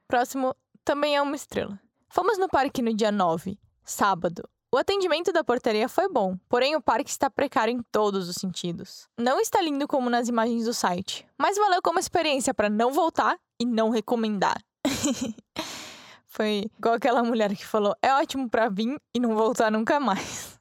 Próximo 0.09 0.55
também 0.85 1.16
é 1.16 1.23
uma 1.23 1.37
estrela. 1.37 1.81
Fomos 2.09 2.38
no 2.38 2.49
parque 2.49 2.83
no 2.83 2.93
dia 2.93 3.12
9, 3.12 3.59
sábado. 3.85 4.49
O 4.73 4.78
atendimento 4.78 5.33
da 5.33 5.45
portaria 5.45 5.88
foi 5.88 6.09
bom, 6.09 6.37
porém 6.49 6.75
o 6.75 6.83
parque 6.83 7.09
está 7.09 7.31
precário 7.31 7.73
em 7.73 7.83
todos 7.93 8.28
os 8.28 8.37
sentidos. 8.37 9.09
Não 9.16 9.40
está 9.40 9.62
lindo 9.62 9.87
como 9.87 10.11
nas 10.11 10.28
imagens 10.28 10.64
do 10.64 10.75
site, 10.75 11.26
mas 11.38 11.57
valeu 11.57 11.81
como 11.81 11.99
experiência 11.99 12.52
para 12.52 12.69
não 12.69 12.93
voltar 12.93 13.38
e 13.61 13.64
não 13.64 13.90
recomendar. 13.90 14.61
Foi 16.26 16.64
igual 16.78 16.97
aquela 16.97 17.23
mulher 17.23 17.57
que 17.57 17.64
falou: 17.64 17.95
é 18.02 18.12
ótimo 18.12 18.50
para 18.50 18.69
vir 18.69 19.00
e 19.14 19.21
não 19.21 19.35
voltar 19.35 19.71
nunca 19.71 19.99
mais. 19.99 20.55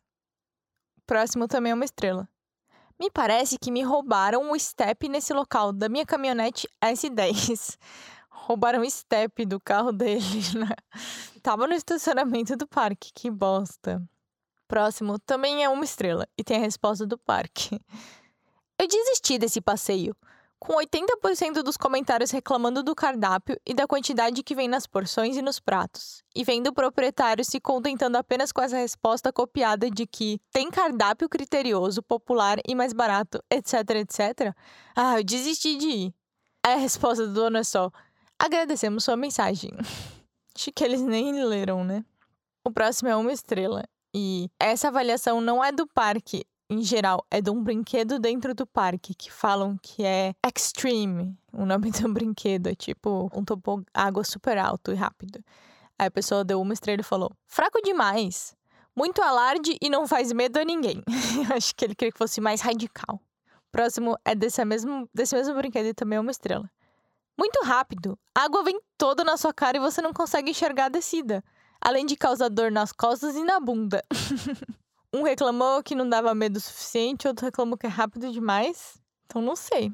Próximo 1.06 1.48
também 1.48 1.72
é 1.72 1.76
uma 1.76 1.86
estrela. 1.86 2.28
Me 3.00 3.12
parece 3.12 3.58
que 3.60 3.72
me 3.72 3.82
roubaram 3.84 4.52
o 4.52 4.60
step 4.60 5.10
nesse 5.10 5.34
local 5.34 5.74
da 5.74 5.90
minha 5.90 6.06
caminhonete 6.06 6.68
S10. 6.82 7.78
roubaram 8.30 8.82
o 8.82 8.90
step 8.90 9.46
do 9.46 9.60
carro 9.60 9.92
dele, 9.92 10.22
né? 10.58 10.76
Tava 11.42 11.68
no 11.68 11.74
estacionamento 11.74 12.56
do 12.56 12.68
parque, 12.68 13.12
que 13.14 13.30
bosta. 13.30 14.02
Próximo 14.68 15.20
também 15.20 15.64
é 15.64 15.70
uma 15.70 15.84
estrela 15.84 16.28
e 16.38 16.44
tem 16.44 16.58
a 16.58 16.62
resposta 16.62 17.06
do 17.06 17.18
parque. 17.18 17.80
Eu 18.80 18.88
desisti 18.88 19.38
desse 19.38 19.62
passeio 19.62 20.16
com 20.60 20.74
80% 20.74 21.62
dos 21.62 21.78
comentários 21.78 22.32
reclamando 22.32 22.82
do 22.82 22.96
cardápio 22.96 23.60
e 23.66 23.74
da 23.74 23.88
quantidade 23.88 24.44
que 24.44 24.56
vem 24.56 24.68
nas 24.68 24.88
porções 24.88 25.38
e 25.38 25.42
nos 25.42 25.60
pratos, 25.60 26.24
e 26.36 26.44
vendo 26.44 26.68
o 26.68 26.74
proprietário 26.74 27.44
se 27.44 27.60
contentando 27.60 28.18
apenas 28.18 28.52
com 28.52 28.62
essa 28.62 28.78
resposta 28.78 29.32
copiada 29.32 29.90
de 29.90 30.08
que 30.08 30.40
tem 30.52 30.70
cardápio 30.72 31.30
criterioso, 31.30 32.02
popular 32.02 32.60
e 32.68 32.74
mais 32.74 32.94
barato, 32.94 33.44
etc, 33.50 33.74
etc. 33.92 34.56
Ah, 34.96 35.20
eu 35.20 35.24
desisti 35.24 35.78
de 35.78 35.88
ir. 35.88 36.14
Aí 36.66 36.74
a 36.74 36.78
resposta 36.78 37.28
do 37.28 37.34
dono 37.34 37.58
é 37.58 37.64
só: 37.64 37.92
agradecemos 38.40 39.04
sua 39.04 39.16
mensagem. 39.16 39.72
Acho 40.56 40.72
que 40.72 40.84
eles 40.84 41.02
nem 41.02 41.44
leram, 41.44 41.84
né? 41.84 42.04
O 42.64 42.72
próximo 42.72 43.10
é 43.10 43.16
uma 43.16 43.32
estrela. 43.32 43.84
E 44.18 44.50
essa 44.58 44.88
avaliação 44.88 45.42
não 45.42 45.64
é 45.64 45.74
do 45.74 45.86
parque, 45.86 46.46
em 46.70 46.82
geral, 46.82 47.26
é 47.30 47.42
de 47.42 47.50
um 47.50 47.62
brinquedo 47.62 48.18
dentro 48.18 48.56
do 48.56 48.66
parque, 48.66 49.14
que 49.14 49.32
falam 49.32 49.78
que 49.82 50.04
é 50.04 50.34
Extreme. 50.46 51.38
O 51.54 51.66
nome 51.66 51.92
do 51.92 52.12
brinquedo 52.12 52.68
é 52.68 52.76
tipo 52.76 53.30
um 53.34 53.44
topo 53.44 53.84
água 53.94 54.24
super 54.24 54.58
alto 54.58 54.92
e 54.92 54.96
rápido. 54.96 55.44
Aí 55.98 56.08
a 56.08 56.12
pessoa 56.12 56.44
deu 56.44 56.60
uma 56.60 56.74
estrela 56.74 57.02
e 57.02 57.04
falou: 57.04 57.32
fraco 57.46 57.82
demais. 57.82 58.56
Muito 58.96 59.22
alarde 59.22 59.78
e 59.82 59.90
não 59.90 60.08
faz 60.08 60.32
medo 60.32 60.58
a 60.58 60.64
ninguém. 60.64 61.04
Acho 61.54 61.76
que 61.76 61.84
ele 61.84 61.94
queria 61.94 62.12
que 62.12 62.18
fosse 62.18 62.40
mais 62.40 62.62
radical. 62.62 63.20
Próximo 63.70 64.18
é 64.24 64.34
desse 64.34 64.64
mesmo, 64.64 65.10
desse 65.14 65.36
mesmo 65.36 65.54
brinquedo 65.54 65.88
e 65.88 65.94
também 65.94 66.18
é 66.18 66.20
uma 66.22 66.32
estrela. 66.32 66.70
Muito 67.38 67.62
rápido. 67.64 68.18
A 68.34 68.46
água 68.46 68.64
vem 68.64 68.80
toda 68.98 69.24
na 69.24 69.36
sua 69.36 69.54
cara 69.54 69.76
e 69.76 69.82
você 69.82 70.02
não 70.02 70.14
consegue 70.14 70.50
enxergar 70.50 70.86
a 70.86 70.90
descida. 70.90 71.44
Além 71.82 72.06
de 72.06 72.16
causar 72.16 72.48
dor 72.48 72.72
nas 72.72 72.94
costas 72.94 73.36
e 73.36 73.44
na 73.44 73.60
bunda. 73.60 74.02
Um 75.16 75.24
reclamou 75.24 75.82
que 75.82 75.96
não 75.96 76.10
dava 76.10 76.36
medo 76.36 76.58
o 76.58 76.60
suficiente, 76.60 77.26
outro 77.26 77.46
reclamou 77.46 77.78
que 77.78 77.86
é 77.86 77.90
rápido 77.90 78.30
demais. 78.34 79.02
Então 79.26 79.42
não 79.42 79.56
sei. 79.56 79.90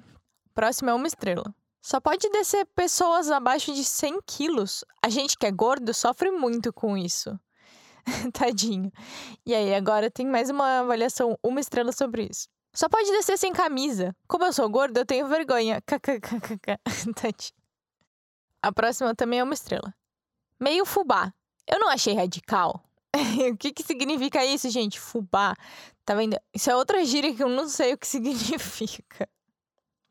Próximo 0.52 0.90
é 0.90 0.96
uma 0.96 1.06
estrela. 1.06 1.54
Só 1.80 2.00
pode 2.00 2.28
descer 2.30 2.66
pessoas 2.76 3.30
abaixo 3.30 3.72
de 3.72 3.84
100 3.84 4.20
quilos. 4.26 4.84
A 5.00 5.10
gente 5.10 5.38
que 5.38 5.46
é 5.46 5.52
gordo 5.52 5.94
sofre 5.94 6.32
muito 6.32 6.74
com 6.74 6.98
isso. 6.98 7.40
Tadinho. 8.34 8.92
E 9.46 9.54
aí, 9.54 9.76
agora 9.76 10.10
tem 10.10 10.26
mais 10.26 10.50
uma 10.50 10.80
avaliação, 10.80 11.38
uma 11.44 11.60
estrela 11.60 11.92
sobre 11.92 12.28
isso. 12.28 12.48
Só 12.74 12.90
pode 12.90 13.12
descer 13.12 13.38
sem 13.38 13.54
camisa. 13.54 14.16
Como 14.28 14.44
eu 14.44 14.52
sou 14.52 14.68
gordo, 14.72 14.98
eu 14.98 15.06
tenho 15.06 15.28
vergonha. 15.28 15.80
KKKKK. 15.86 16.80
Tadinho. 17.14 17.62
A 18.60 18.72
próxima 18.72 19.14
também 19.14 19.38
é 19.38 19.44
uma 19.44 19.54
estrela. 19.54 19.94
Meio 20.60 20.84
fubá. 20.84 21.32
Eu 21.68 21.80
não 21.80 21.90
achei 21.90 22.16
radical, 22.16 22.84
o 23.52 23.58
que, 23.58 23.72
que 23.72 23.84
significa 23.84 24.44
isso, 24.46 24.70
gente? 24.70 25.00
Fubá. 25.00 25.56
Tá 26.06 26.16
vendo? 26.16 26.38
Isso 26.54 26.70
é 26.72 26.76
outra 26.76 27.04
gíria 27.06 27.34
que 27.36 27.44
eu 27.44 27.50
não 27.50 27.68
sei 27.68 27.94
o 27.94 27.98
que 27.98 28.08
significa. 28.08 29.30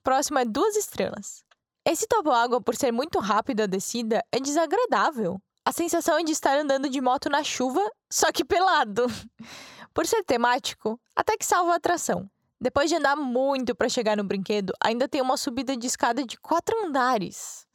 Próximo 0.02 0.38
é 0.38 0.44
duas 0.44 0.76
estrelas. 0.76 1.44
Esse 1.84 2.06
toboágua, 2.06 2.60
por 2.60 2.76
ser 2.76 2.92
muito 2.92 3.18
rápido 3.18 3.62
a 3.62 3.66
descida, 3.66 4.24
é 4.30 4.38
desagradável. 4.38 5.40
A 5.64 5.72
sensação 5.72 6.18
é 6.18 6.22
de 6.22 6.32
estar 6.32 6.58
andando 6.58 6.88
de 6.88 7.00
moto 7.00 7.28
na 7.28 7.42
chuva, 7.42 7.80
só 8.10 8.32
que 8.32 8.44
pelado. 8.44 9.06
Por 9.92 10.06
ser 10.06 10.22
temático, 10.22 11.00
até 11.16 11.36
que 11.36 11.44
salva 11.44 11.72
a 11.72 11.76
atração. 11.76 12.30
Depois 12.60 12.88
de 12.88 12.96
andar 12.96 13.16
muito 13.16 13.74
para 13.74 13.88
chegar 13.88 14.16
no 14.16 14.22
brinquedo, 14.22 14.72
ainda 14.80 15.08
tem 15.08 15.20
uma 15.20 15.36
subida 15.36 15.76
de 15.76 15.86
escada 15.86 16.24
de 16.24 16.38
quatro 16.38 16.76
andares. 16.84 17.66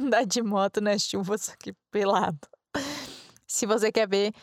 andar 0.00 0.24
de 0.24 0.42
moto 0.42 0.80
na 0.80 0.96
chuva, 0.96 1.36
só 1.36 1.52
que 1.58 1.72
pelado. 1.90 2.48
Se 3.54 3.66
você 3.66 3.92
quer 3.92 4.08
ver 4.08 4.34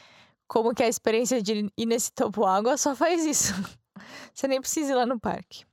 como 0.47 0.73
que 0.73 0.81
é 0.81 0.85
a 0.85 0.89
experiência 0.89 1.41
de 1.41 1.69
ir 1.77 1.85
nesse 1.85 2.13
topo 2.13 2.45
água, 2.45 2.77
só 2.77 2.95
faz 2.95 3.25
isso. 3.25 3.53
Você 4.33 4.47
nem 4.47 4.61
precisa 4.61 4.93
ir 4.93 4.95
lá 4.95 5.05
no 5.05 5.19
parque. 5.19 5.65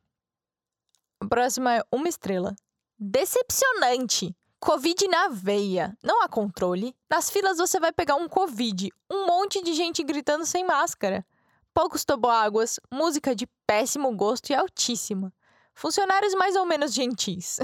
A 1.21 1.27
próxima 1.27 1.77
é 1.77 1.83
uma 1.91 2.09
estrela. 2.09 2.55
Decepcionante! 2.99 4.37
Covid 4.61 5.07
na 5.07 5.29
veia. 5.29 5.97
Não 6.03 6.21
há 6.23 6.29
controle. 6.29 6.97
Nas 7.09 7.31
filas 7.31 7.59
você 7.59 7.79
vai 7.79 7.93
pegar 7.93 8.17
um 8.17 8.29
Covid. 8.29 8.91
Um 9.09 9.25
monte 9.27 9.63
de 9.63 9.73
gente 9.73 10.03
gritando 10.03 10.45
sem 10.45 10.65
máscara. 10.65 11.25
poucos 11.73 12.05
toboáguas, 12.05 12.81
música 12.93 13.37
de 13.37 13.47
péssimo 13.65 14.15
gosto 14.17 14.51
e 14.51 14.55
altíssima. 14.55 15.33
Funcionários 15.75 16.35
mais 16.35 16.57
ou 16.57 16.67
menos 16.67 16.93
gentis. 16.93 17.59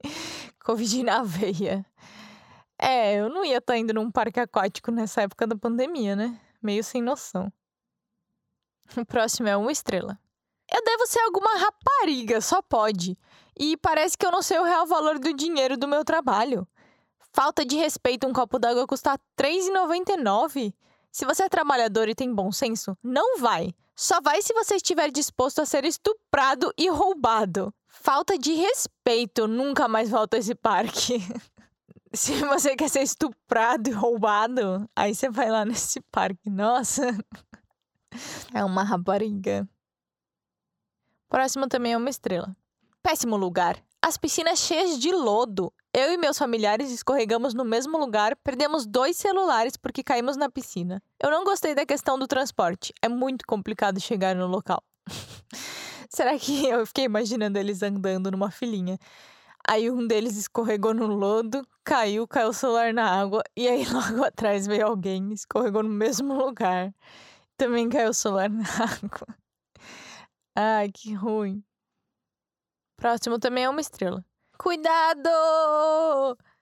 Covid 0.62 1.02
na 1.02 1.22
veia. 1.22 1.86
É, 2.78 3.14
eu 3.14 3.28
não 3.28 3.44
ia 3.44 3.58
estar 3.58 3.72
tá 3.72 3.78
indo 3.78 3.94
num 3.94 4.10
parque 4.10 4.40
aquático 4.40 4.90
nessa 4.90 5.22
época 5.22 5.46
da 5.46 5.56
pandemia, 5.56 6.14
né? 6.14 6.38
Meio 6.62 6.84
sem 6.84 7.02
noção. 7.02 7.52
O 8.96 9.04
próximo 9.04 9.48
é 9.48 9.56
uma 9.56 9.72
estrela. 9.72 10.18
Eu 10.72 10.82
devo 10.84 11.06
ser 11.06 11.20
alguma 11.20 11.56
rapariga, 11.56 12.40
só 12.40 12.60
pode. 12.60 13.16
E 13.58 13.76
parece 13.76 14.18
que 14.18 14.26
eu 14.26 14.30
não 14.30 14.42
sei 14.42 14.58
o 14.58 14.64
real 14.64 14.86
valor 14.86 15.18
do 15.18 15.32
dinheiro 15.32 15.76
do 15.76 15.88
meu 15.88 16.04
trabalho. 16.04 16.66
Falta 17.32 17.64
de 17.64 17.76
respeito, 17.76 18.26
um 18.26 18.32
copo 18.32 18.58
d'água 18.58 18.86
custa 18.86 19.12
R$3,99. 19.12 20.74
Se 21.12 21.24
você 21.24 21.44
é 21.44 21.48
trabalhador 21.48 22.08
e 22.08 22.14
tem 22.14 22.34
bom 22.34 22.52
senso, 22.52 22.96
não 23.02 23.38
vai. 23.38 23.74
Só 23.94 24.20
vai 24.20 24.42
se 24.42 24.52
você 24.52 24.76
estiver 24.76 25.10
disposto 25.10 25.60
a 25.60 25.66
ser 25.66 25.84
estuprado 25.84 26.72
e 26.76 26.88
roubado. 26.88 27.72
Falta 27.88 28.38
de 28.38 28.52
respeito, 28.52 29.46
nunca 29.46 29.88
mais 29.88 30.10
volta 30.10 30.36
a 30.36 30.40
esse 30.40 30.54
parque. 30.54 31.18
se 32.14 32.34
você 32.44 32.76
quer 32.76 32.88
ser 32.88 33.02
estuprado 33.02 33.88
e 33.88 33.92
roubado, 33.92 34.88
aí 34.94 35.14
você 35.14 35.28
vai 35.28 35.50
lá 35.50 35.64
nesse 35.64 36.00
parque. 36.10 36.50
Nossa. 36.50 37.02
É 38.54 38.64
uma 38.64 38.82
rapariga. 38.82 39.68
Próximo 41.28 41.68
também 41.68 41.92
é 41.92 41.96
uma 41.98 42.08
estrela. 42.08 42.56
Péssimo 43.02 43.36
lugar. 43.36 43.76
As 44.00 44.16
piscinas 44.16 44.58
cheias 44.60 44.98
de 44.98 45.12
lodo. 45.12 45.70
Eu 45.92 46.12
e 46.12 46.16
meus 46.16 46.38
familiares 46.38 46.90
escorregamos 46.90 47.52
no 47.52 47.64
mesmo 47.64 47.98
lugar, 47.98 48.34
perdemos 48.36 48.86
dois 48.86 49.16
celulares 49.16 49.76
porque 49.76 50.02
caímos 50.02 50.36
na 50.36 50.48
piscina. 50.48 51.02
Eu 51.22 51.30
não 51.30 51.44
gostei 51.44 51.74
da 51.74 51.84
questão 51.84 52.18
do 52.18 52.26
transporte. 52.26 52.94
É 53.02 53.08
muito 53.08 53.46
complicado 53.46 54.00
chegar 54.00 54.34
no 54.34 54.46
local. 54.46 54.82
Será 56.08 56.38
que 56.38 56.66
eu 56.66 56.86
fiquei 56.86 57.04
imaginando 57.04 57.58
eles 57.58 57.82
andando 57.82 58.30
numa 58.30 58.50
filinha? 58.50 58.98
Aí 59.68 59.90
um 59.90 60.06
deles 60.06 60.36
escorregou 60.36 60.94
no 60.94 61.06
lodo, 61.06 61.66
caiu, 61.82 62.26
caiu 62.28 62.50
o 62.50 62.52
celular 62.52 62.94
na 62.94 63.20
água, 63.20 63.42
e 63.56 63.66
aí 63.66 63.84
logo 63.90 64.24
atrás 64.24 64.66
veio 64.66 64.86
alguém, 64.86 65.32
escorregou 65.32 65.82
no 65.82 65.88
mesmo 65.88 66.34
lugar. 66.34 66.94
Também 67.56 67.88
caiu 67.88 68.10
o 68.10 68.14
celular 68.14 68.48
na 68.48 68.62
água. 69.02 69.36
Ai, 70.54 70.90
que 70.90 71.12
ruim. 71.14 71.64
Próximo 72.96 73.38
também 73.38 73.64
é 73.64 73.68
uma 73.68 73.80
estrela. 73.80 74.24
Cuidado! 74.56 75.28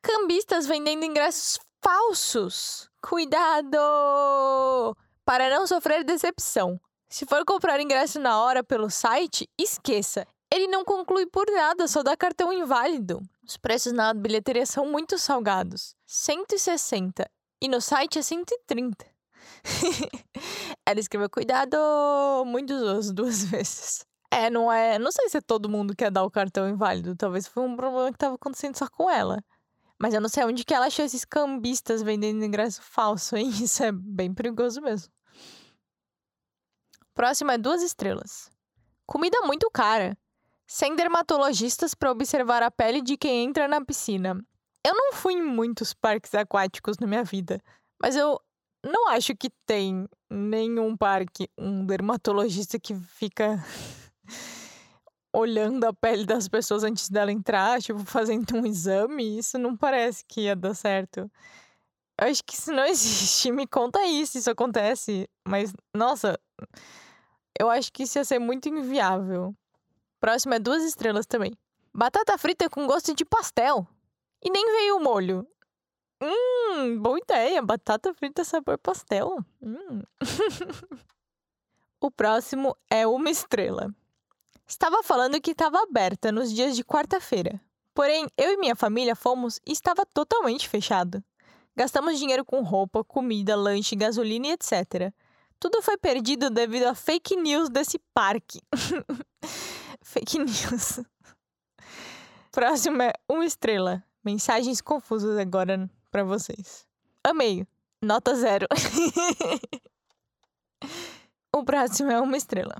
Cambistas 0.03 0.67
vendendo 0.67 1.05
ingressos 1.05 1.59
falsos. 1.83 2.91
Cuidado! 3.03 3.77
Para 5.25 5.51
não 5.51 5.67
sofrer 5.67 6.05
decepção. 6.05 6.81
Se 7.09 7.27
for 7.27 7.45
comprar 7.45 7.81
ingresso 7.81 8.19
na 8.19 8.41
hora 8.43 8.65
pelo 8.65 8.91
site, 8.91 9.49
esqueça. 9.59 10.27
Ele 10.55 10.69
não 10.69 10.85
conclui 10.85 11.27
por 11.27 11.51
nada, 11.51 11.89
só 11.89 12.01
dá 12.01 12.17
cartão 12.17 12.53
inválido. 12.53 13.21
Os 13.45 13.57
preços 13.57 13.93
na 13.93 14.15
bilheteria 14.15 14.65
são 14.65 14.87
muito 14.87 15.19
salgados. 15.19 15.97
160 16.07 17.29
e 17.61 17.67
no 17.67 17.81
site 17.81 18.21
é 18.21 18.23
130. 18.23 19.05
Ela 20.87 21.01
escreveu 21.01 21.29
cuidado 21.29 21.77
muitas 22.47 23.11
duas 23.11 23.43
vezes. 23.51 24.07
É, 24.31 24.49
não 24.49 24.71
é. 24.71 24.97
Não 24.97 25.11
sei 25.11 25.29
se 25.29 25.39
é 25.39 25.41
todo 25.41 25.69
mundo 25.69 25.93
quer 25.97 26.13
dar 26.13 26.23
o 26.23 26.31
cartão 26.31 26.69
inválido. 26.69 27.17
Talvez 27.17 27.49
foi 27.49 27.65
um 27.65 27.75
problema 27.75 28.13
que 28.13 28.19
tava 28.19 28.37
acontecendo 28.37 28.79
só 28.79 28.89
com 28.89 29.11
ela. 29.11 29.43
Mas 29.99 30.15
eu 30.15 30.21
não 30.21 30.29
sei 30.29 30.45
onde 30.45 30.65
que 30.65 30.73
ela 30.73 30.87
achou 30.87 31.05
esses 31.05 31.25
cambistas 31.25 32.01
vendendo 32.01 32.45
ingresso 32.45 32.81
falso, 32.81 33.37
hein? 33.37 33.49
Isso 33.61 33.83
é 33.83 33.91
bem 33.91 34.33
perigoso 34.33 34.81
mesmo. 34.81 35.13
Próximo 37.13 37.51
é 37.51 37.59
duas 37.59 37.83
estrelas. 37.83 38.53
Comida 39.05 39.41
muito 39.41 39.69
cara. 39.69 40.17
Sem 40.67 40.97
dermatologistas 40.97 41.95
para 41.95 42.11
observar 42.11 42.63
a 42.63 42.71
pele 42.71 43.03
de 43.03 43.17
quem 43.17 43.45
entra 43.45 43.69
na 43.69 43.85
piscina. 43.85 44.43
Eu 44.87 44.95
não 44.95 45.13
fui 45.13 45.35
em 45.35 45.43
muitos 45.43 45.95
parques 45.95 46.35
aquáticos 46.35 46.99
na 46.99 47.07
minha 47.07 47.25
vida, 47.25 47.61
mas 48.01 48.17
eu 48.17 48.41
não 48.85 49.09
acho 49.09 49.35
que 49.35 49.51
tem 49.67 50.07
nenhum 50.31 50.97
parque 50.97 51.49
um 51.57 51.87
dermatologista 51.87 52.79
que 52.79 52.95
fica 52.95 53.65
olhando 55.35 55.85
a 55.85 55.93
pele 55.93 56.27
das 56.27 56.49
pessoas 56.49 56.85
antes 56.85 57.09
dela 57.09 57.33
entrar, 57.33 57.81
tipo, 57.81 58.05
fazendo 58.05 58.57
um 58.57 58.67
exame, 58.67 59.39
isso 59.39 59.59
não 59.59 59.77
parece 59.77 60.25
que 60.27 60.43
ia 60.43 60.55
dar 60.55 60.75
certo. 60.75 61.31
Eu 62.21 62.29
acho 62.29 62.43
que 62.45 62.55
isso 62.55 62.73
não 62.73 62.85
existe. 62.87 63.51
Me 63.51 63.67
conta 63.67 63.99
aí 63.99 64.27
se 64.27 64.39
isso 64.39 64.51
acontece. 64.51 65.29
Mas, 65.47 65.73
nossa, 65.95 66.39
eu 67.59 67.69
acho 67.71 67.93
que 67.93 68.05
isso 68.05 68.19
ia 68.19 68.25
ser 68.25 68.39
muito 68.39 68.69
inviável. 68.69 69.55
Próximo 70.25 70.55
é 70.55 70.59
duas 70.59 70.83
estrelas 70.83 71.27
também. 71.27 71.53
Batata 71.93 72.39
frita 72.39 72.71
com 72.71 72.87
gosto 72.87 73.15
de 73.15 73.27
pastel. 73.27 73.87
E 74.43 74.49
nem 74.49 74.65
veio 74.73 74.97
o 74.97 75.01
molho. 75.01 75.47
Hum, 76.19 76.99
boa 76.99 77.19
ideia. 77.19 77.61
Batata 77.61 78.15
frita 78.15 78.43
sabor 78.43 78.79
pastel. 78.79 79.45
Hum. 79.61 80.01
o 82.01 82.11
próximo 82.11 82.75
é 82.89 83.07
uma 83.07 83.29
estrela. 83.29 83.95
Estava 84.67 85.03
falando 85.03 85.39
que 85.43 85.51
estava 85.51 85.83
aberta 85.83 86.33
nos 86.33 86.51
dias 86.51 86.75
de 86.75 86.83
quarta-feira. 86.83 87.61
Porém, 87.93 88.27
eu 88.39 88.51
e 88.51 88.57
minha 88.57 88.75
família 88.75 89.15
fomos 89.15 89.61
e 89.67 89.73
estava 89.73 90.07
totalmente 90.07 90.71
fechado. 90.71 91.23
Gastamos 91.77 92.19
dinheiro 92.19 92.47
com 92.47 92.63
roupa, 92.63 93.05
comida, 93.05 93.55
lanche, 93.55 93.95
gasolina 93.95 94.47
e 94.47 94.53
etc. 94.53 95.13
Tudo 95.61 95.83
foi 95.83 95.99
perdido 95.99 96.49
devido 96.49 96.85
a 96.85 96.95
fake 96.95 97.37
news 97.37 97.69
desse 97.69 97.99
parque. 98.15 98.63
fake 100.05 100.39
news. 100.39 101.01
Próximo 102.53 103.03
é 103.03 103.13
uma 103.29 103.45
estrela. 103.45 104.05
Mensagens 104.25 104.81
confusas 104.81 105.37
agora 105.37 105.91
para 106.13 106.23
vocês. 106.23 106.87
Amei. 107.25 107.67
Nota 108.01 108.37
zero. 108.37 108.69
o 111.53 111.65
próximo 111.65 112.13
é 112.13 112.21
uma 112.21 112.37
estrela 112.37 112.77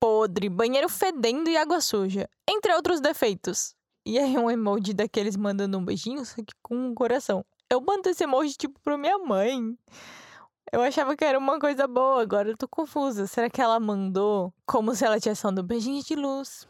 podre, 0.00 0.48
banheiro 0.48 0.88
fedendo 0.88 1.50
e 1.50 1.58
água 1.58 1.82
suja, 1.82 2.26
entre 2.48 2.74
outros 2.74 3.02
defeitos. 3.02 3.74
E 4.06 4.18
aí 4.18 4.38
um 4.38 4.50
emoji 4.50 4.94
daqueles 4.94 5.36
mandando 5.36 5.76
um 5.76 5.84
beijinho, 5.84 6.24
só 6.24 6.36
que 6.36 6.54
com 6.62 6.74
um 6.74 6.94
coração. 6.94 7.44
Eu 7.68 7.82
mando 7.82 8.08
esse 8.08 8.24
emoji 8.24 8.56
tipo 8.56 8.80
pra 8.80 8.96
minha 8.96 9.18
mãe. 9.18 9.78
Eu 10.72 10.82
achava 10.82 11.16
que 11.16 11.24
era 11.24 11.38
uma 11.38 11.58
coisa 11.58 11.86
boa, 11.86 12.22
agora 12.22 12.50
eu 12.50 12.56
tô 12.56 12.68
confusa. 12.68 13.26
Será 13.26 13.50
que 13.50 13.60
ela 13.60 13.80
mandou 13.80 14.52
como 14.66 14.94
se 14.94 15.04
ela 15.04 15.18
tivesse 15.18 15.42
falando 15.42 15.62
beijinho 15.62 16.02
de 16.02 16.14
luz? 16.14 16.68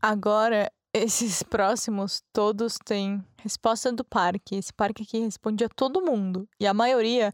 Agora, 0.00 0.70
esses 0.92 1.42
próximos 1.42 2.22
todos 2.32 2.78
têm 2.84 3.24
resposta 3.38 3.92
do 3.92 4.04
parque. 4.04 4.56
Esse 4.56 4.72
parque 4.72 5.04
aqui 5.04 5.18
responde 5.20 5.64
a 5.64 5.68
todo 5.68 6.04
mundo. 6.04 6.48
E 6.58 6.66
a 6.66 6.74
maioria 6.74 7.32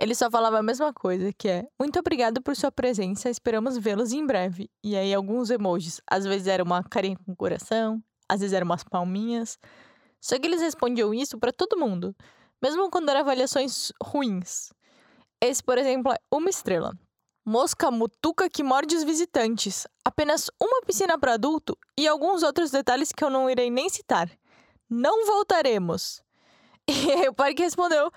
ele 0.00 0.14
só 0.14 0.30
falava 0.30 0.58
a 0.58 0.62
mesma 0.62 0.94
coisa, 0.94 1.30
que 1.30 1.46
é: 1.46 1.68
Muito 1.78 1.98
obrigado 1.98 2.40
por 2.40 2.56
sua 2.56 2.72
presença, 2.72 3.28
esperamos 3.28 3.76
vê-los 3.76 4.12
em 4.12 4.26
breve. 4.26 4.70
E 4.82 4.96
aí, 4.96 5.12
alguns 5.12 5.50
emojis. 5.50 6.00
Às 6.10 6.24
vezes 6.24 6.46
era 6.46 6.64
uma 6.64 6.82
carinha 6.82 7.18
com 7.18 7.36
coração, 7.36 8.02
às 8.26 8.40
vezes 8.40 8.54
eram 8.54 8.64
umas 8.64 8.82
palminhas. 8.82 9.58
Só 10.18 10.38
que 10.38 10.46
eles 10.46 10.62
respondiam 10.62 11.12
isso 11.12 11.38
para 11.38 11.52
todo 11.52 11.78
mundo, 11.78 12.16
mesmo 12.62 12.90
quando 12.90 13.08
eram 13.08 13.20
avaliações 13.20 13.92
ruins. 14.02 14.72
Esse, 15.40 15.62
por 15.62 15.78
exemplo, 15.78 16.12
é 16.12 16.18
uma 16.30 16.50
estrela. 16.50 16.92
Mosca 17.44 17.90
mutuca 17.90 18.50
que 18.50 18.62
morde 18.62 18.94
os 18.94 19.02
visitantes. 19.02 19.86
Apenas 20.04 20.50
uma 20.60 20.82
piscina 20.82 21.18
para 21.18 21.34
adulto 21.34 21.76
e 21.98 22.06
alguns 22.06 22.42
outros 22.42 22.70
detalhes 22.70 23.12
que 23.12 23.24
eu 23.24 23.30
não 23.30 23.48
irei 23.48 23.70
nem 23.70 23.88
citar. 23.88 24.30
Não 24.88 25.26
voltaremos. 25.26 26.22
E 26.88 27.12
aí 27.12 27.28
o 27.28 27.34
parque 27.34 27.62
respondeu: 27.62 28.10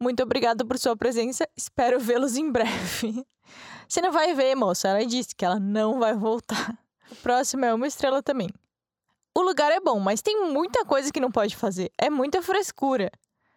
muito 0.00 0.22
obrigada 0.22 0.64
por 0.64 0.78
sua 0.78 0.96
presença. 0.96 1.48
Espero 1.56 1.98
vê-los 1.98 2.36
em 2.36 2.50
breve. 2.50 3.26
Você 3.88 4.00
não 4.00 4.12
vai 4.12 4.32
ver, 4.32 4.54
moça. 4.54 4.88
Ela 4.88 5.04
disse 5.04 5.34
que 5.34 5.44
ela 5.44 5.58
não 5.58 5.98
vai 5.98 6.14
voltar. 6.14 6.78
O 7.10 7.16
próximo 7.16 7.64
é 7.64 7.74
uma 7.74 7.86
estrela 7.86 8.22
também. 8.22 8.48
O 9.36 9.42
lugar 9.42 9.72
é 9.72 9.80
bom, 9.80 9.98
mas 9.98 10.22
tem 10.22 10.46
muita 10.52 10.84
coisa 10.84 11.10
que 11.10 11.20
não 11.20 11.32
pode 11.32 11.56
fazer. 11.56 11.90
É 11.98 12.08
muita 12.08 12.40
frescura. 12.42 13.10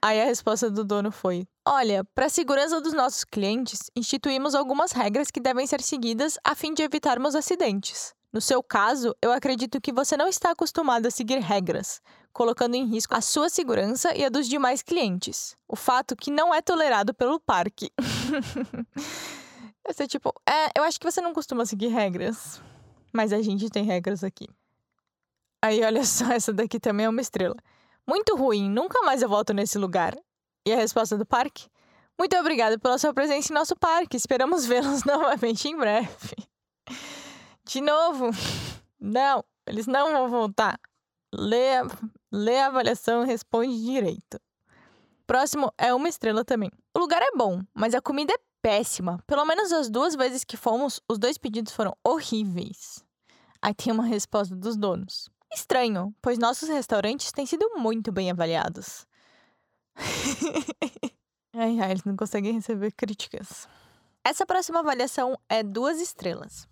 Aí 0.04 0.20
a 0.20 0.26
resposta 0.26 0.70
do 0.70 0.84
dono 0.84 1.12
foi: 1.12 1.48
Olha, 1.66 2.04
para 2.16 2.26
a 2.26 2.30
segurança 2.30 2.82
dos 2.82 2.94
nossos 2.94 3.24
clientes, 3.24 3.92
instituímos 3.96 4.56
algumas 4.56 4.92
regras 4.92 5.30
que 5.30 5.40
devem 5.40 5.68
ser 5.68 5.82
seguidas 5.82 6.40
a 6.44 6.56
fim 6.56 6.74
de 6.74 6.82
evitarmos 6.82 7.36
acidentes. 7.36 8.14
No 8.34 8.42
seu 8.42 8.64
caso, 8.64 9.14
eu 9.22 9.32
acredito 9.32 9.82
que 9.82 9.92
você 9.92 10.16
não 10.16 10.28
está 10.28 10.52
acostumado 10.52 11.06
a 11.06 11.12
seguir 11.12 11.40
regras, 11.40 12.02
colocando 12.32 12.76
em 12.76 12.86
risco 12.86 13.14
a 13.14 13.22
sua 13.22 13.50
segurança 13.50 14.16
e 14.16 14.24
a 14.24 14.30
dos 14.30 14.48
demais 14.48 14.82
clientes. 14.82 15.56
O 15.68 15.76
fato 15.76 16.16
que 16.16 16.32
não 16.32 16.54
é 16.54 16.62
tolerado 16.62 17.14
pelo 17.14 17.40
parque. 17.40 17.92
É 19.84 20.08
tipo, 20.08 20.32
é, 20.48 20.72
eu 20.78 20.84
acho 20.84 21.00
que 21.00 21.06
você 21.10 21.20
não 21.20 21.34
costuma 21.34 21.66
seguir 21.66 21.88
regras, 21.88 22.62
mas 23.12 23.34
a 23.34 23.42
gente 23.42 23.70
tem 23.70 23.84
regras 23.84 24.24
aqui. 24.24 24.48
Aí, 25.62 25.84
olha 25.84 26.06
só, 26.06 26.26
essa 26.32 26.54
daqui 26.54 26.80
também 26.80 27.06
é 27.06 27.10
uma 27.10 27.20
estrela. 27.20 27.56
Muito 28.08 28.36
ruim, 28.36 28.70
nunca 28.70 29.02
mais 29.04 29.22
eu 29.22 29.30
volto 29.30 29.54
nesse 29.54 29.78
lugar. 29.78 30.18
E 30.66 30.74
a 30.74 30.76
resposta 30.76 31.18
do 31.18 31.26
parque? 31.26 31.68
Muito 32.20 32.38
obrigada 32.38 32.78
pela 32.78 32.98
sua 32.98 33.14
presença 33.14 33.52
em 33.52 33.56
nosso 33.56 33.76
parque. 33.76 34.16
Esperamos 34.16 34.66
vê-los 34.68 35.04
novamente 35.04 35.68
em 35.68 35.76
breve. 35.76 36.36
De 37.64 37.82
novo, 37.82 38.30
não, 39.00 39.44
eles 39.66 39.88
não 39.88 40.12
vão 40.12 40.30
voltar. 40.30 40.80
Lê 41.34 41.78
a, 41.78 41.84
lê 42.32 42.60
a 42.60 42.68
avaliação 42.68 43.24
e 43.24 43.28
responde 43.28 43.84
direito. 43.84 44.40
Próximo 45.26 45.74
é 45.78 45.94
uma 45.94 46.10
estrela 46.10 46.44
também. 46.44 46.70
O 46.94 47.00
lugar 47.00 47.22
é 47.22 47.32
bom, 47.36 47.62
mas 47.74 47.96
a 47.96 48.02
comida 48.02 48.34
é 48.34 48.40
péssima. 48.62 49.24
Pelo 49.26 49.46
menos 49.46 49.72
as 49.72 49.90
duas 49.90 50.14
vezes 50.14 50.44
que 50.44 50.58
fomos, 50.58 51.02
os 51.10 51.18
dois 51.18 51.38
pedidos 51.38 51.74
foram 51.74 51.96
horríveis. 52.04 53.04
Aí 53.62 53.74
tem 53.74 53.94
uma 53.94 54.04
resposta 54.04 54.56
dos 54.56 54.76
donos. 54.76 55.30
Estranho, 55.54 56.16
pois 56.22 56.38
nossos 56.38 56.70
restaurantes 56.70 57.32
têm 57.32 57.46
sido 57.46 57.70
muito 57.76 58.12
bem 58.12 58.32
avaliados. 58.32 59.06
ai, 61.54 61.80
ai, 61.80 61.92
eles 61.92 62.04
não 62.04 62.16
conseguem 62.16 62.54
receber 62.54 62.92
críticas. 62.92 63.68
Essa 64.24 64.46
próxima 64.46 64.80
avaliação 64.80 65.38
é 65.50 65.62
duas 65.62 66.00
estrelas. 66.00 66.68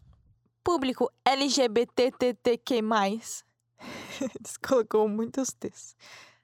Público 0.64 1.12
LGBTTQ+. 1.26 2.80
Eles 4.22 4.58
colocou 4.58 5.08
muitos 5.10 5.52
T's. 5.54 5.96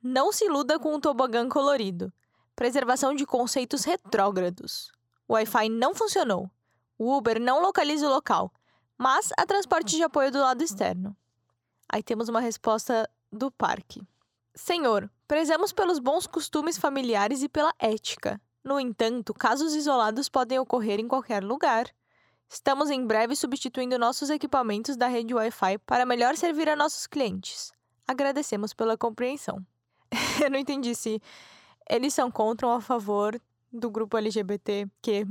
Não 0.01 0.31
se 0.31 0.45
iluda 0.45 0.79
com 0.79 0.95
um 0.95 0.99
tobogã 0.99 1.47
colorido. 1.47 2.11
Preservação 2.55 3.13
de 3.13 3.25
conceitos 3.25 3.83
retrógrados. 3.83 4.91
O 5.27 5.33
Wi-Fi 5.33 5.69
não 5.69 5.93
funcionou. 5.93 6.49
O 6.97 7.15
Uber 7.15 7.39
não 7.39 7.61
localiza 7.61 8.07
o 8.07 8.09
local, 8.09 8.51
mas 8.97 9.31
há 9.37 9.45
transporte 9.45 9.95
de 9.95 10.03
apoio 10.03 10.31
do 10.31 10.39
lado 10.39 10.63
externo. 10.63 11.15
Aí 11.95 12.03
temos 12.03 12.27
uma 12.27 12.41
resposta 12.41 13.09
do 13.31 13.49
parque. 13.49 14.05
Senhor, 14.53 15.09
prezamos 15.25 15.71
pelos 15.71 15.97
bons 15.97 16.27
costumes 16.27 16.77
familiares 16.77 17.41
e 17.41 17.47
pela 17.47 17.73
ética. 17.79 18.37
No 18.61 18.77
entanto, 18.77 19.33
casos 19.33 19.73
isolados 19.73 20.27
podem 20.27 20.59
ocorrer 20.59 20.99
em 20.99 21.07
qualquer 21.07 21.41
lugar. 21.41 21.89
Estamos 22.49 22.89
em 22.89 23.07
breve 23.07 23.33
substituindo 23.33 23.97
nossos 23.97 24.29
equipamentos 24.29 24.97
da 24.97 25.07
rede 25.07 25.33
Wi-Fi 25.33 25.77
para 25.85 26.05
melhor 26.05 26.35
servir 26.35 26.67
a 26.67 26.75
nossos 26.75 27.07
clientes. 27.07 27.71
Agradecemos 28.05 28.73
pela 28.73 28.97
compreensão. 28.97 29.65
Eu 30.43 30.49
não 30.49 30.59
entendi 30.59 30.93
se 30.93 31.21
eles 31.89 32.13
são 32.13 32.29
contra 32.29 32.67
ou 32.67 32.73
a 32.73 32.81
favor 32.81 33.39
do 33.71 33.89
grupo 33.89 34.17
LGBTQ+, 34.17 35.25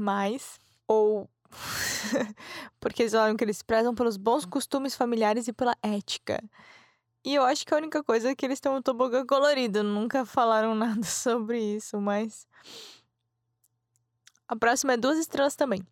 ou 0.89 1.29
porque 2.81 3.03
eles 3.03 3.13
falaram 3.13 3.37
que 3.37 3.45
eles 3.45 3.63
prezam 3.63 3.95
pelos 3.95 4.17
bons 4.17 4.45
costumes 4.45 4.95
familiares 4.95 5.49
e 5.49 5.53
pela 5.53 5.77
ética. 5.83 6.43
E 7.25 7.35
eu 7.35 7.43
acho 7.43 7.65
que 7.65 7.73
a 7.73 7.77
única 7.79 8.03
coisa 8.05 8.31
é 8.31 8.35
que 8.35 8.45
eles 8.45 8.61
têm 8.61 8.71
um 8.71 8.83
tobogã 8.83 9.25
colorido. 9.25 9.83
Nunca 9.83 10.27
falaram 10.27 10.75
nada 10.77 11.05
sobre 11.05 11.59
isso, 11.59 12.01
mas. 12.01 12.47
A 14.47 14.55
próxima 14.55 14.93
é 14.93 14.97
duas 14.97 15.19
estrelas 15.19 15.57
também. 15.57 15.87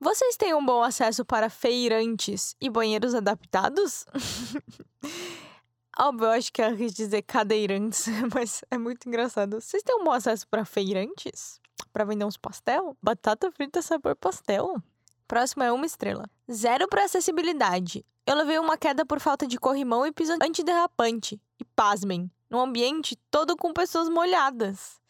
Vocês 0.00 0.36
têm 0.36 0.54
um 0.54 0.64
bom 0.64 0.82
acesso 0.82 1.26
para 1.26 1.50
feirantes 1.50 2.56
e 2.58 2.70
banheiros 2.70 3.14
adaptados? 3.14 4.06
Óbvio, 5.98 6.26
eu 6.26 6.30
acho 6.30 6.52
que 6.52 6.62
ela 6.62 6.76
quis 6.76 6.92
dizer 6.92 7.22
cadeirantes, 7.22 8.06
mas 8.34 8.62
é 8.70 8.78
muito 8.78 9.08
engraçado. 9.08 9.60
Vocês 9.60 9.82
têm 9.82 9.96
um 9.96 10.04
bom 10.04 10.12
acesso 10.12 10.46
para 10.48 10.64
feirantes? 10.64 11.60
Para 11.92 12.04
vender 12.04 12.24
uns 12.24 12.36
pastel? 12.36 12.96
Batata 13.02 13.50
frita 13.50 13.82
sabor 13.82 14.14
pastel? 14.14 14.80
Próximo 15.26 15.62
é 15.62 15.72
uma 15.72 15.86
estrela. 15.86 16.28
Zero 16.50 16.88
para 16.88 17.04
acessibilidade. 17.04 18.04
Eu 18.26 18.36
levei 18.36 18.58
uma 18.58 18.76
queda 18.76 19.04
por 19.04 19.18
falta 19.20 19.46
de 19.46 19.58
corrimão 19.58 20.06
e 20.06 20.12
piso 20.12 20.32
antiderrapante. 20.40 21.40
E 21.58 21.64
pasmem, 21.64 22.30
num 22.48 22.60
ambiente 22.60 23.16
todo 23.30 23.56
com 23.56 23.72
pessoas 23.72 24.08
molhadas. 24.08 25.00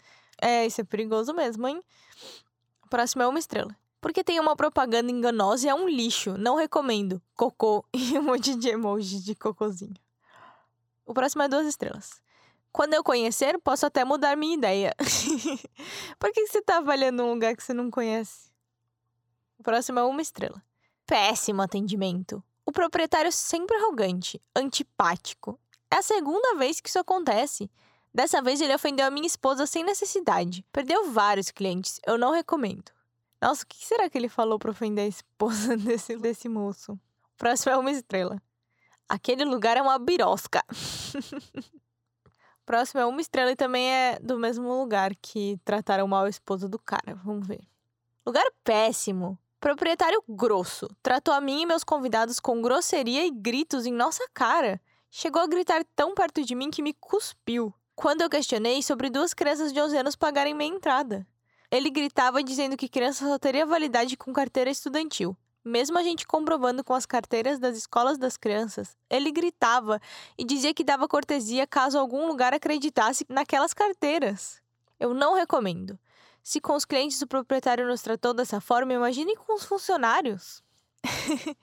É, 0.40 0.66
isso 0.66 0.80
é 0.80 0.84
perigoso 0.84 1.34
mesmo, 1.34 1.68
hein? 1.68 1.82
Próximo 2.88 3.22
é 3.22 3.26
uma 3.26 3.38
estrela. 3.38 3.76
Porque 4.00 4.24
tem 4.24 4.40
uma 4.40 4.56
propaganda 4.56 5.10
enganosa 5.12 5.66
e 5.66 5.68
é 5.68 5.74
um 5.74 5.86
lixo. 5.86 6.36
Não 6.38 6.56
recomendo. 6.56 7.20
Cocô 7.34 7.84
e 7.92 8.18
um 8.18 8.22
monte 8.22 8.54
de 8.54 8.68
emoji 8.68 9.20
de 9.20 9.34
cocôzinho. 9.34 9.94
O 11.10 11.12
próximo 11.12 11.42
é 11.42 11.48
duas 11.48 11.66
estrelas. 11.66 12.22
Quando 12.70 12.94
eu 12.94 13.02
conhecer, 13.02 13.58
posso 13.58 13.84
até 13.84 14.04
mudar 14.04 14.36
minha 14.36 14.54
ideia. 14.54 14.94
Por 16.20 16.30
que 16.30 16.46
você 16.46 16.62
tá 16.62 16.76
avaliando 16.76 17.24
um 17.24 17.32
lugar 17.32 17.56
que 17.56 17.64
você 17.64 17.74
não 17.74 17.90
conhece? 17.90 18.48
O 19.58 19.62
próximo 19.64 19.98
é 19.98 20.04
uma 20.04 20.22
estrela. 20.22 20.62
Péssimo 21.04 21.62
atendimento. 21.62 22.40
O 22.64 22.70
proprietário 22.70 23.32
sempre 23.32 23.76
arrogante, 23.76 24.40
antipático. 24.54 25.58
É 25.90 25.96
a 25.96 26.02
segunda 26.02 26.54
vez 26.54 26.80
que 26.80 26.88
isso 26.88 27.00
acontece. 27.00 27.68
Dessa 28.14 28.40
vez 28.40 28.60
ele 28.60 28.72
ofendeu 28.72 29.04
a 29.04 29.10
minha 29.10 29.26
esposa 29.26 29.66
sem 29.66 29.82
necessidade. 29.82 30.64
Perdeu 30.70 31.10
vários 31.10 31.50
clientes. 31.50 31.98
Eu 32.06 32.16
não 32.16 32.30
recomendo. 32.30 32.92
Nossa, 33.42 33.64
o 33.64 33.66
que 33.66 33.84
será 33.84 34.08
que 34.08 34.16
ele 34.16 34.28
falou 34.28 34.60
pra 34.60 34.70
ofender 34.70 35.06
a 35.06 35.08
esposa 35.08 35.74
desse, 35.76 36.16
desse 36.16 36.48
moço? 36.48 36.92
O 36.92 37.36
próximo 37.36 37.72
é 37.72 37.76
uma 37.76 37.90
estrela. 37.90 38.40
Aquele 39.10 39.44
lugar 39.44 39.76
é 39.76 39.82
uma 39.82 39.98
birosca. 39.98 40.64
Próximo 42.64 43.00
é 43.00 43.04
uma 43.04 43.20
estrela 43.20 43.50
e 43.50 43.56
também 43.56 43.90
é 43.90 44.20
do 44.20 44.38
mesmo 44.38 44.72
lugar 44.72 45.16
que 45.20 45.58
trataram 45.64 46.06
mal 46.06 46.26
a 46.26 46.28
esposa 46.28 46.68
do 46.68 46.78
cara. 46.78 47.16
Vamos 47.24 47.44
ver. 47.44 47.66
Lugar 48.24 48.46
péssimo. 48.62 49.36
Proprietário 49.58 50.22
grosso. 50.28 50.86
Tratou 51.02 51.34
a 51.34 51.40
mim 51.40 51.62
e 51.62 51.66
meus 51.66 51.82
convidados 51.82 52.38
com 52.38 52.62
grosseria 52.62 53.26
e 53.26 53.32
gritos 53.32 53.84
em 53.84 53.92
nossa 53.92 54.24
cara. 54.32 54.80
Chegou 55.10 55.42
a 55.42 55.48
gritar 55.48 55.84
tão 55.96 56.14
perto 56.14 56.44
de 56.44 56.54
mim 56.54 56.70
que 56.70 56.80
me 56.80 56.94
cuspiu. 56.94 57.74
Quando 57.96 58.20
eu 58.20 58.30
questionei 58.30 58.80
sobre 58.80 59.10
duas 59.10 59.34
crianças 59.34 59.72
de 59.72 59.80
11 59.80 59.96
anos 59.96 60.14
pagarem 60.14 60.54
minha 60.54 60.72
entrada. 60.72 61.26
Ele 61.68 61.90
gritava 61.90 62.44
dizendo 62.44 62.76
que 62.76 62.88
criança 62.88 63.26
só 63.26 63.40
teria 63.40 63.66
validade 63.66 64.16
com 64.16 64.32
carteira 64.32 64.70
estudantil. 64.70 65.36
Mesmo 65.64 65.98
a 65.98 66.02
gente 66.02 66.26
comprovando 66.26 66.82
com 66.82 66.94
as 66.94 67.04
carteiras 67.04 67.58
das 67.58 67.76
escolas 67.76 68.16
das 68.16 68.36
crianças, 68.36 68.96
ele 69.10 69.30
gritava 69.30 70.00
e 70.38 70.44
dizia 70.44 70.72
que 70.72 70.82
dava 70.82 71.06
cortesia 71.06 71.66
caso 71.66 71.98
algum 71.98 72.26
lugar 72.26 72.54
acreditasse 72.54 73.26
naquelas 73.28 73.74
carteiras. 73.74 74.60
Eu 74.98 75.12
não 75.12 75.34
recomendo. 75.34 75.98
Se 76.42 76.60
com 76.60 76.74
os 76.74 76.84
clientes 76.84 77.20
o 77.20 77.26
proprietário 77.26 77.86
nos 77.86 78.00
tratou 78.00 78.32
dessa 78.32 78.60
forma, 78.60 78.94
imagine 78.94 79.36
com 79.36 79.54
os 79.54 79.64
funcionários. 79.64 80.62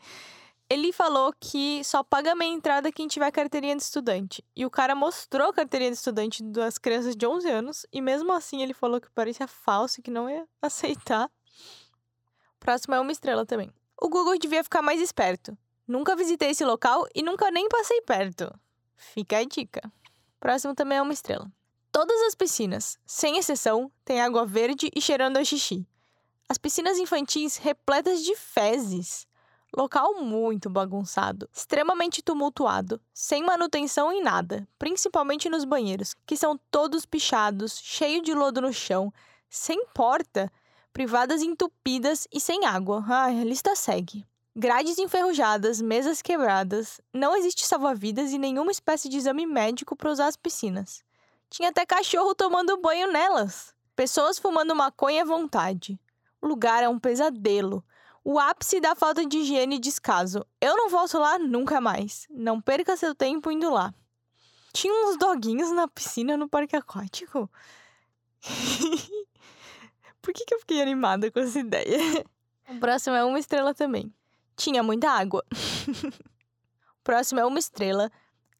ele 0.69 0.91
falou 0.91 1.33
que 1.39 1.83
só 1.83 2.03
paga 2.03 2.35
meia 2.35 2.53
entrada 2.53 2.91
quem 2.91 3.07
tiver 3.07 3.31
carteirinha 3.31 3.75
de 3.75 3.83
estudante. 3.83 4.43
E 4.55 4.65
o 4.65 4.69
cara 4.69 4.93
mostrou 4.93 5.49
a 5.49 5.53
carteirinha 5.53 5.91
de 5.91 5.97
estudante 5.97 6.43
das 6.43 6.77
crianças 6.77 7.15
de 7.15 7.25
11 7.25 7.49
anos, 7.49 7.85
e 7.91 8.01
mesmo 8.01 8.31
assim 8.31 8.61
ele 8.61 8.73
falou 8.73 9.01
que 9.01 9.09
parecia 9.09 9.47
falso 9.47 9.99
e 9.99 10.03
que 10.03 10.11
não 10.11 10.29
ia 10.29 10.47
aceitar. 10.61 11.29
Próximo 12.59 12.95
é 12.95 12.99
uma 12.99 13.11
estrela 13.11 13.45
também. 13.45 13.71
O 13.99 14.09
Google 14.09 14.37
devia 14.37 14.63
ficar 14.63 14.81
mais 14.81 15.01
esperto. 15.01 15.57
Nunca 15.87 16.15
visitei 16.15 16.51
esse 16.51 16.63
local 16.63 17.07
e 17.15 17.23
nunca 17.23 17.49
nem 17.49 17.67
passei 17.67 18.01
perto. 18.01 18.53
Fica 18.95 19.39
a 19.39 19.43
dica. 19.43 19.91
Próximo 20.39 20.75
também 20.75 20.99
é 20.99 21.01
uma 21.01 21.13
estrela. 21.13 21.51
Todas 21.91 22.21
as 22.23 22.35
piscinas, 22.35 22.99
sem 23.05 23.37
exceção, 23.37 23.91
têm 24.05 24.21
água 24.21 24.45
verde 24.45 24.91
e 24.95 25.01
cheirando 25.01 25.37
a 25.37 25.43
xixi. 25.43 25.87
As 26.47 26.57
piscinas 26.57 26.99
infantis 26.99 27.57
repletas 27.57 28.23
de 28.23 28.35
fezes. 28.35 29.25
Local 29.75 30.21
muito 30.21 30.69
bagunçado, 30.69 31.49
extremamente 31.51 32.21
tumultuado, 32.21 33.01
sem 33.13 33.43
manutenção 33.43 34.11
em 34.11 34.21
nada, 34.21 34.67
principalmente 34.77 35.49
nos 35.49 35.65
banheiros, 35.65 36.13
que 36.25 36.37
são 36.37 36.57
todos 36.71 37.05
pichados, 37.05 37.79
cheio 37.83 38.21
de 38.21 38.33
lodo 38.33 38.61
no 38.61 38.71
chão, 38.71 39.11
sem 39.49 39.85
porta 39.87 40.51
privadas 40.97 41.43
entupidas 41.43 42.27
e 42.33 42.39
sem 42.39 42.65
água. 42.65 43.05
Ai, 43.07 43.39
a 43.39 43.43
lista 43.43 43.75
segue. 43.75 44.25
Grades 44.55 44.97
enferrujadas, 44.97 45.79
mesas 45.79 46.23
quebradas, 46.23 46.99
não 47.13 47.35
existe 47.35 47.67
salva-vidas 47.67 48.31
e 48.31 48.39
nenhuma 48.39 48.71
espécie 48.71 49.07
de 49.07 49.17
exame 49.17 49.45
médico 49.45 49.95
para 49.95 50.09
usar 50.09 50.25
as 50.25 50.35
piscinas. 50.35 51.03
Tinha 51.51 51.69
até 51.69 51.85
cachorro 51.85 52.33
tomando 52.33 52.81
banho 52.81 53.11
nelas. 53.11 53.75
Pessoas 53.95 54.39
fumando 54.39 54.75
maconha 54.75 55.21
à 55.21 55.25
vontade. 55.25 55.99
O 56.41 56.47
lugar 56.47 56.81
é 56.81 56.89
um 56.89 56.97
pesadelo. 56.97 57.85
O 58.23 58.39
ápice 58.39 58.79
da 58.79 58.95
falta 58.95 59.23
de 59.23 59.37
higiene 59.37 59.75
e 59.75 59.79
descaso. 59.79 60.43
Eu 60.59 60.75
não 60.75 60.89
volto 60.89 61.19
lá 61.19 61.37
nunca 61.37 61.79
mais. 61.79 62.25
Não 62.31 62.59
perca 62.59 62.97
seu 62.97 63.13
tempo 63.13 63.51
indo 63.51 63.69
lá. 63.69 63.93
Tinha 64.73 65.07
uns 65.07 65.15
doguinhos 65.15 65.71
na 65.73 65.87
piscina 65.87 66.35
no 66.35 66.49
parque 66.49 66.75
aquático. 66.75 67.47
Por 70.27 70.33
que, 70.33 70.43
que 70.43 70.53
eu 70.53 70.59
fiquei 70.59 70.81
animada 70.81 71.31
com 71.31 71.39
essa 71.39 71.57
ideia? 71.57 71.97
O 72.69 72.81
próximo 72.81 73.15
é 73.15 73.23
uma 73.23 73.39
estrela 73.39 73.73
também. 73.73 74.13
Tinha 74.57 74.83
muita 74.83 75.09
água. 75.09 75.41
o 76.99 77.01
próximo 77.01 77.39
é 77.39 77.45
uma 77.45 77.59
estrela 77.59 78.11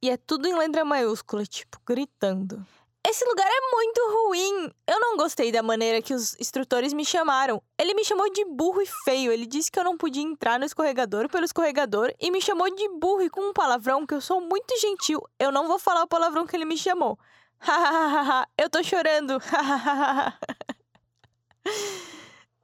e 0.01 0.09
é 0.09 0.15
tudo 0.15 0.47
em 0.47 0.55
letra 0.55 0.85
maiúscula, 0.85 1.45
tipo, 1.45 1.77
gritando. 1.85 2.65
Esse 3.05 3.25
lugar 3.25 3.45
é 3.45 3.75
muito 3.75 3.99
ruim. 4.13 4.71
Eu 4.87 4.97
não 4.97 5.17
gostei 5.17 5.51
da 5.51 5.61
maneira 5.61 6.01
que 6.01 6.13
os 6.13 6.39
instrutores 6.39 6.93
me 6.93 7.03
chamaram. 7.03 7.61
Ele 7.77 7.93
me 7.93 8.05
chamou 8.05 8.31
de 8.31 8.45
burro 8.45 8.81
e 8.81 8.87
feio. 9.03 9.29
Ele 9.29 9.45
disse 9.45 9.69
que 9.69 9.77
eu 9.77 9.83
não 9.83 9.97
podia 9.97 10.23
entrar 10.23 10.57
no 10.57 10.63
escorregador 10.63 11.27
pelo 11.27 11.43
escorregador 11.43 12.13
e 12.17 12.31
me 12.31 12.39
chamou 12.41 12.73
de 12.73 12.87
burro 12.97 13.23
e 13.23 13.29
com 13.29 13.41
um 13.41 13.51
palavrão 13.51 14.07
que 14.07 14.13
eu 14.13 14.21
sou 14.21 14.39
muito 14.39 14.73
gentil. 14.79 15.21
Eu 15.37 15.51
não 15.51 15.67
vou 15.67 15.77
falar 15.77 16.03
o 16.03 16.07
palavrão 16.07 16.47
que 16.47 16.55
ele 16.55 16.63
me 16.63 16.77
chamou. 16.77 17.19
Hahaha, 17.59 18.47
eu 18.57 18.69
tô 18.69 18.81
chorando. 18.81 19.37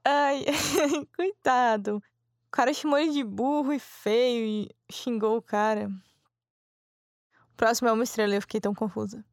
Ai, 0.05 0.45
coitado. 1.15 1.97
O 1.97 2.51
cara 2.51 2.73
chamou 2.73 2.99
ele 2.99 3.11
de 3.11 3.23
burro 3.23 3.73
e 3.73 3.79
feio 3.79 4.45
e 4.45 4.75
xingou 4.91 5.37
o 5.37 5.41
cara. 5.41 5.89
O 7.51 7.55
próximo 7.55 7.87
é 7.87 7.91
uma 7.91 8.03
estrela 8.03 8.35
eu 8.35 8.41
fiquei 8.41 8.59
tão 8.59 8.73
confusa. 8.73 9.23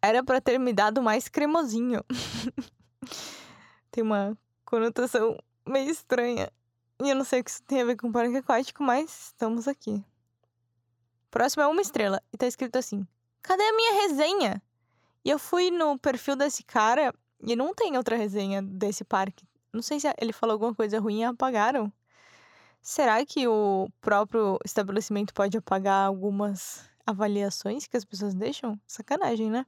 Era 0.00 0.22
para 0.22 0.40
ter 0.40 0.58
me 0.58 0.72
dado 0.72 1.02
mais 1.02 1.28
cremosinho. 1.28 2.04
tem 3.90 4.04
uma 4.04 4.36
conotação 4.64 5.38
meio 5.66 5.90
estranha. 5.90 6.50
E 7.02 7.10
eu 7.10 7.16
não 7.16 7.24
sei 7.24 7.40
o 7.40 7.44
que 7.44 7.50
isso 7.50 7.62
tem 7.64 7.82
a 7.82 7.84
ver 7.84 7.96
com 7.96 8.12
parque 8.12 8.36
aquático, 8.36 8.82
mas 8.82 9.26
estamos 9.26 9.66
aqui. 9.68 10.04
Próximo 11.30 11.62
é 11.62 11.66
uma 11.66 11.82
estrela 11.82 12.22
e 12.32 12.36
tá 12.38 12.46
escrito 12.46 12.76
assim: 12.76 13.06
Cadê 13.42 13.62
a 13.62 13.76
minha 13.76 14.02
resenha? 14.02 14.62
E 15.24 15.30
eu 15.30 15.38
fui 15.38 15.70
no 15.70 15.98
perfil 15.98 16.36
desse 16.36 16.62
cara 16.62 17.12
e 17.42 17.56
não 17.56 17.74
tem 17.74 17.96
outra 17.96 18.16
resenha 18.16 18.62
desse 18.62 19.04
parque. 19.04 19.46
Não 19.72 19.82
sei 19.82 20.00
se 20.00 20.12
ele 20.18 20.32
falou 20.32 20.54
alguma 20.54 20.74
coisa 20.74 20.98
ruim 20.98 21.20
e 21.20 21.24
apagaram. 21.24 21.92
Será 22.80 23.24
que 23.26 23.46
o 23.48 23.88
próprio 24.00 24.58
estabelecimento 24.64 25.34
pode 25.34 25.56
apagar 25.56 26.06
algumas 26.06 26.88
avaliações 27.06 27.86
que 27.86 27.96
as 27.96 28.04
pessoas 28.04 28.34
deixam? 28.34 28.80
Sacanagem, 28.86 29.50
né? 29.50 29.66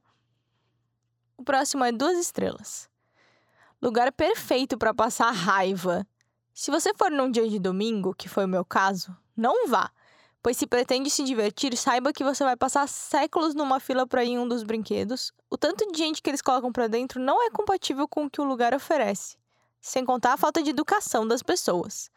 O 1.37 1.43
próximo 1.43 1.83
é 1.83 1.91
duas 1.91 2.17
estrelas. 2.17 2.89
Lugar 3.81 4.11
perfeito 4.11 4.77
para 4.77 4.93
passar 4.93 5.31
raiva. 5.31 6.05
Se 6.53 6.71
você 6.71 6.93
for 6.93 7.09
num 7.09 7.31
dia 7.31 7.47
de 7.47 7.59
domingo, 7.59 8.13
que 8.13 8.27
foi 8.27 8.45
o 8.45 8.47
meu 8.49 8.65
caso, 8.65 9.15
não 9.35 9.67
vá. 9.67 9.91
Pois 10.41 10.55
se 10.55 10.65
pretende 10.65 11.09
se 11.09 11.23
divertir, 11.23 11.75
saiba 11.75 12.13
que 12.13 12.23
você 12.23 12.43
vai 12.45 12.55
passar 12.55 12.87
séculos 12.87 13.53
numa 13.53 13.79
fila 13.79 14.07
para 14.07 14.23
ir 14.23 14.29
em 14.29 14.39
um 14.39 14.47
dos 14.47 14.63
brinquedos. 14.63 15.33
O 15.49 15.57
tanto 15.57 15.91
de 15.91 15.97
gente 15.97 16.21
que 16.21 16.29
eles 16.29 16.41
colocam 16.41 16.71
para 16.71 16.87
dentro 16.87 17.19
não 17.19 17.43
é 17.43 17.49
compatível 17.49 18.07
com 18.07 18.25
o 18.25 18.29
que 18.29 18.39
o 18.39 18.45
lugar 18.45 18.73
oferece. 18.73 19.37
Sem 19.81 20.05
contar 20.05 20.33
a 20.33 20.37
falta 20.37 20.63
de 20.63 20.69
educação 20.69 21.27
das 21.27 21.43
pessoas. 21.43 22.09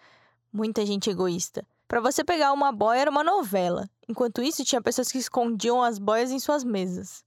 Muita 0.52 0.86
gente 0.86 1.10
egoísta. 1.10 1.66
Para 1.88 2.00
você 2.00 2.22
pegar 2.22 2.52
uma 2.52 2.70
boia 2.70 3.00
era 3.00 3.10
uma 3.10 3.24
novela. 3.24 3.90
Enquanto 4.08 4.42
isso, 4.42 4.64
tinha 4.64 4.80
pessoas 4.80 5.10
que 5.10 5.18
escondiam 5.18 5.82
as 5.82 5.98
boias 5.98 6.30
em 6.30 6.38
suas 6.38 6.62
mesas. 6.62 7.24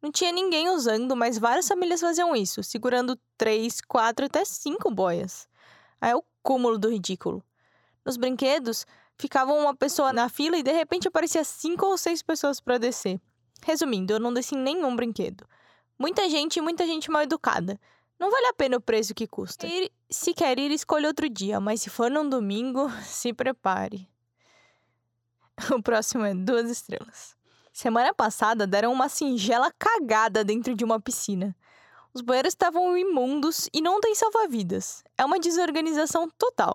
Não 0.00 0.10
tinha 0.10 0.32
ninguém 0.32 0.70
usando, 0.70 1.14
mas 1.14 1.38
várias 1.38 1.68
famílias 1.68 2.00
faziam 2.00 2.34
isso, 2.34 2.62
segurando 2.62 3.18
três, 3.36 3.80
quatro, 3.80 4.26
até 4.26 4.44
cinco 4.44 4.90
boias. 4.90 5.48
Aí 6.00 6.10
é 6.10 6.16
o 6.16 6.24
cúmulo 6.42 6.78
do 6.78 6.88
ridículo. 6.88 7.44
Nos 8.04 8.16
brinquedos, 8.16 8.86
ficava 9.18 9.52
uma 9.52 9.74
pessoa 9.74 10.12
na 10.12 10.28
fila 10.28 10.56
e 10.56 10.62
de 10.62 10.72
repente 10.72 11.08
aparecia 11.08 11.44
cinco 11.44 11.86
ou 11.86 11.98
seis 11.98 12.22
pessoas 12.22 12.60
para 12.60 12.78
descer. 12.78 13.20
Resumindo, 13.62 14.12
eu 14.12 14.20
não 14.20 14.32
desci 14.32 14.54
em 14.54 14.58
nenhum 14.58 14.94
brinquedo. 14.94 15.44
Muita 15.98 16.28
gente 16.28 16.58
e 16.58 16.62
muita 16.62 16.86
gente 16.86 17.10
mal 17.10 17.22
educada. 17.22 17.78
Não 18.18 18.30
vale 18.30 18.46
a 18.46 18.54
pena 18.54 18.76
o 18.76 18.80
preço 18.80 19.14
que 19.14 19.26
custa. 19.26 19.66
E, 19.66 19.90
se 20.08 20.32
quer 20.32 20.58
ir, 20.58 20.70
escolha 20.70 21.08
outro 21.08 21.28
dia, 21.28 21.60
mas 21.60 21.82
se 21.82 21.90
for 21.90 22.10
num 22.10 22.28
domingo, 22.28 22.90
se 23.02 23.32
prepare. 23.32 24.08
O 25.74 25.82
próximo 25.82 26.24
é 26.24 26.34
duas 26.34 26.70
estrelas. 26.70 27.36
Semana 27.72 28.14
passada 28.14 28.66
deram 28.66 28.92
uma 28.92 29.08
singela 29.08 29.72
cagada 29.76 30.44
dentro 30.44 30.74
de 30.74 30.84
uma 30.84 31.00
piscina. 31.00 31.54
Os 32.14 32.22
banheiros 32.22 32.52
estavam 32.52 32.96
imundos 32.96 33.68
e 33.72 33.80
não 33.80 34.00
tem 34.00 34.14
salva-vidas. 34.14 35.02
É 35.16 35.24
uma 35.24 35.38
desorganização 35.38 36.28
total. 36.38 36.74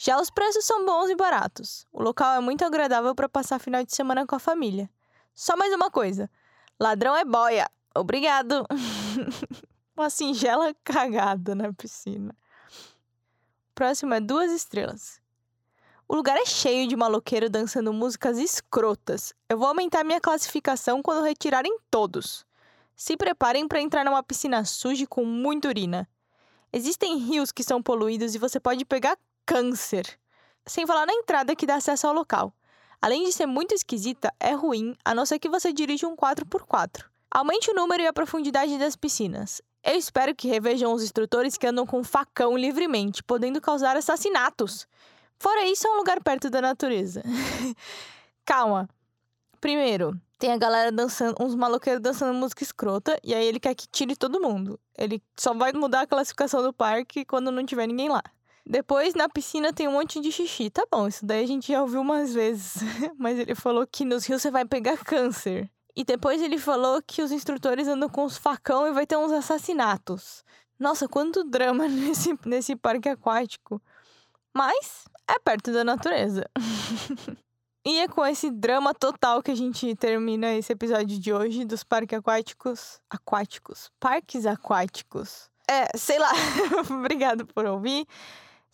Já 0.00 0.16
os 0.20 0.30
preços 0.30 0.64
são 0.64 0.86
bons 0.86 1.10
e 1.10 1.16
baratos. 1.16 1.84
O 1.92 2.00
local 2.00 2.34
é 2.34 2.40
muito 2.40 2.64
agradável 2.64 3.16
para 3.16 3.28
passar 3.28 3.58
final 3.58 3.84
de 3.84 3.92
semana 3.92 4.24
com 4.24 4.36
a 4.36 4.38
família. 4.38 4.88
Só 5.34 5.56
mais 5.56 5.74
uma 5.74 5.90
coisa: 5.90 6.30
ladrão 6.78 7.16
é 7.16 7.24
boia. 7.24 7.68
Obrigado. 7.96 8.64
uma 9.96 10.08
singela 10.08 10.72
cagada 10.84 11.52
na 11.52 11.72
piscina. 11.72 12.32
Próximo 13.74 14.14
é 14.14 14.20
duas 14.20 14.52
estrelas. 14.52 15.20
O 16.06 16.14
lugar 16.14 16.36
é 16.36 16.46
cheio 16.46 16.86
de 16.86 16.94
maloqueiro 16.94 17.50
dançando 17.50 17.92
músicas 17.92 18.38
escrotas. 18.38 19.34
Eu 19.48 19.58
vou 19.58 19.66
aumentar 19.66 20.04
minha 20.04 20.20
classificação 20.20 21.02
quando 21.02 21.24
retirarem 21.24 21.76
todos. 21.90 22.46
Se 22.94 23.16
preparem 23.16 23.66
para 23.66 23.80
entrar 23.80 24.04
numa 24.04 24.22
piscina 24.22 24.64
suja 24.64 25.08
com 25.08 25.24
muita 25.24 25.68
urina. 25.68 26.08
Existem 26.72 27.18
rios 27.18 27.50
que 27.50 27.64
são 27.64 27.82
poluídos 27.82 28.34
e 28.34 28.38
você 28.38 28.60
pode 28.60 28.84
pegar 28.84 29.18
câncer. 29.48 30.04
Sem 30.66 30.86
falar 30.86 31.06
na 31.06 31.14
entrada 31.14 31.56
que 31.56 31.66
dá 31.66 31.76
acesso 31.76 32.06
ao 32.06 32.12
local. 32.12 32.52
Além 33.00 33.24
de 33.24 33.32
ser 33.32 33.46
muito 33.46 33.74
esquisita, 33.74 34.30
é 34.38 34.52
ruim, 34.52 34.94
a 35.02 35.14
não 35.14 35.24
ser 35.24 35.38
que 35.38 35.48
você 35.48 35.72
dirija 35.72 36.06
um 36.06 36.14
4x4. 36.14 37.06
Aumente 37.30 37.70
o 37.70 37.74
número 37.74 38.02
e 38.02 38.06
a 38.06 38.12
profundidade 38.12 38.76
das 38.76 38.94
piscinas. 38.94 39.62
Eu 39.82 39.94
espero 39.94 40.34
que 40.34 40.48
revejam 40.48 40.92
os 40.92 41.02
instrutores 41.02 41.56
que 41.56 41.66
andam 41.66 41.86
com 41.86 42.04
facão 42.04 42.58
livremente, 42.58 43.22
podendo 43.22 43.58
causar 43.58 43.96
assassinatos. 43.96 44.86
Fora 45.38 45.64
isso, 45.64 45.86
é 45.86 45.90
um 45.92 45.96
lugar 45.96 46.22
perto 46.22 46.50
da 46.50 46.60
natureza. 46.60 47.22
Calma. 48.44 48.86
Primeiro, 49.62 50.20
tem 50.38 50.52
a 50.52 50.58
galera 50.58 50.92
dançando, 50.92 51.36
uns 51.40 51.54
maloqueiros 51.54 52.02
dançando 52.02 52.34
música 52.34 52.62
escrota, 52.62 53.18
e 53.24 53.34
aí 53.34 53.46
ele 53.46 53.58
quer 53.58 53.74
que 53.74 53.88
tire 53.88 54.14
todo 54.14 54.42
mundo. 54.42 54.78
Ele 54.96 55.22
só 55.38 55.54
vai 55.54 55.72
mudar 55.72 56.02
a 56.02 56.06
classificação 56.06 56.62
do 56.62 56.72
parque 56.72 57.24
quando 57.24 57.50
não 57.50 57.64
tiver 57.64 57.86
ninguém 57.86 58.10
lá. 58.10 58.22
Depois, 58.68 59.14
na 59.14 59.30
piscina 59.30 59.72
tem 59.72 59.88
um 59.88 59.92
monte 59.92 60.20
de 60.20 60.30
xixi. 60.30 60.68
Tá 60.68 60.84
bom, 60.92 61.08
isso 61.08 61.24
daí 61.24 61.42
a 61.42 61.46
gente 61.46 61.72
já 61.72 61.80
ouviu 61.80 62.02
umas 62.02 62.34
vezes. 62.34 62.74
Mas 63.16 63.38
ele 63.38 63.54
falou 63.54 63.86
que 63.86 64.04
nos 64.04 64.26
rios 64.26 64.42
você 64.42 64.50
vai 64.50 64.66
pegar 64.66 64.98
câncer. 65.02 65.70
E 65.96 66.04
depois 66.04 66.42
ele 66.42 66.58
falou 66.58 67.00
que 67.00 67.22
os 67.22 67.32
instrutores 67.32 67.88
andam 67.88 68.10
com 68.10 68.24
os 68.24 68.36
facão 68.36 68.86
e 68.86 68.92
vai 68.92 69.06
ter 69.06 69.16
uns 69.16 69.32
assassinatos. 69.32 70.44
Nossa, 70.78 71.08
quanto 71.08 71.42
drama 71.44 71.88
nesse, 71.88 72.38
nesse 72.44 72.76
parque 72.76 73.08
aquático. 73.08 73.80
Mas 74.54 75.06
é 75.26 75.38
perto 75.38 75.72
da 75.72 75.82
natureza. 75.82 76.44
e 77.86 78.00
é 78.00 78.06
com 78.06 78.24
esse 78.26 78.50
drama 78.50 78.92
total 78.92 79.42
que 79.42 79.50
a 79.50 79.56
gente 79.56 79.96
termina 79.96 80.52
esse 80.52 80.74
episódio 80.74 81.18
de 81.18 81.32
hoje 81.32 81.64
dos 81.64 81.82
parques 81.82 82.18
aquáticos. 82.18 83.00
Aquáticos. 83.08 83.90
Parques 83.98 84.44
aquáticos. 84.44 85.48
É, 85.66 85.96
sei 85.96 86.18
lá. 86.18 86.32
Obrigado 86.90 87.46
por 87.46 87.64
ouvir. 87.64 88.06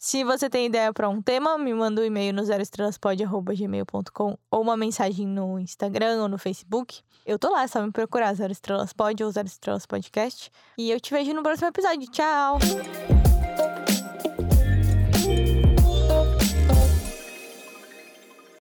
Se 0.04 0.22
você 0.22 0.50
tem 0.50 0.66
ideia 0.66 0.92
para 0.92 1.08
um 1.08 1.22
tema, 1.22 1.56
me 1.56 1.72
manda 1.72 2.02
um 2.02 2.04
e-mail 2.04 2.34
no 2.34 2.44
zeroestrelas.pod@gmail.com 2.44 4.38
ou 4.50 4.60
uma 4.60 4.76
mensagem 4.76 5.26
no 5.26 5.58
Instagram 5.58 6.20
ou 6.20 6.28
no 6.28 6.36
Facebook. 6.36 7.00
Eu 7.24 7.38
tô 7.38 7.48
lá, 7.50 7.62
é 7.62 7.66
só 7.66 7.80
me 7.80 7.90
procurar 7.90 8.34
Zero 8.34 8.52
Estrelas 8.52 8.92
Pod 8.92 9.24
ou 9.24 9.30
Zero 9.30 9.48
Estrelas 9.48 9.86
Podcast. 9.86 10.50
E 10.76 10.90
eu 10.90 11.00
te 11.00 11.10
vejo 11.10 11.32
no 11.32 11.42
próximo 11.42 11.68
episódio. 11.68 12.06
Tchau! 12.10 12.58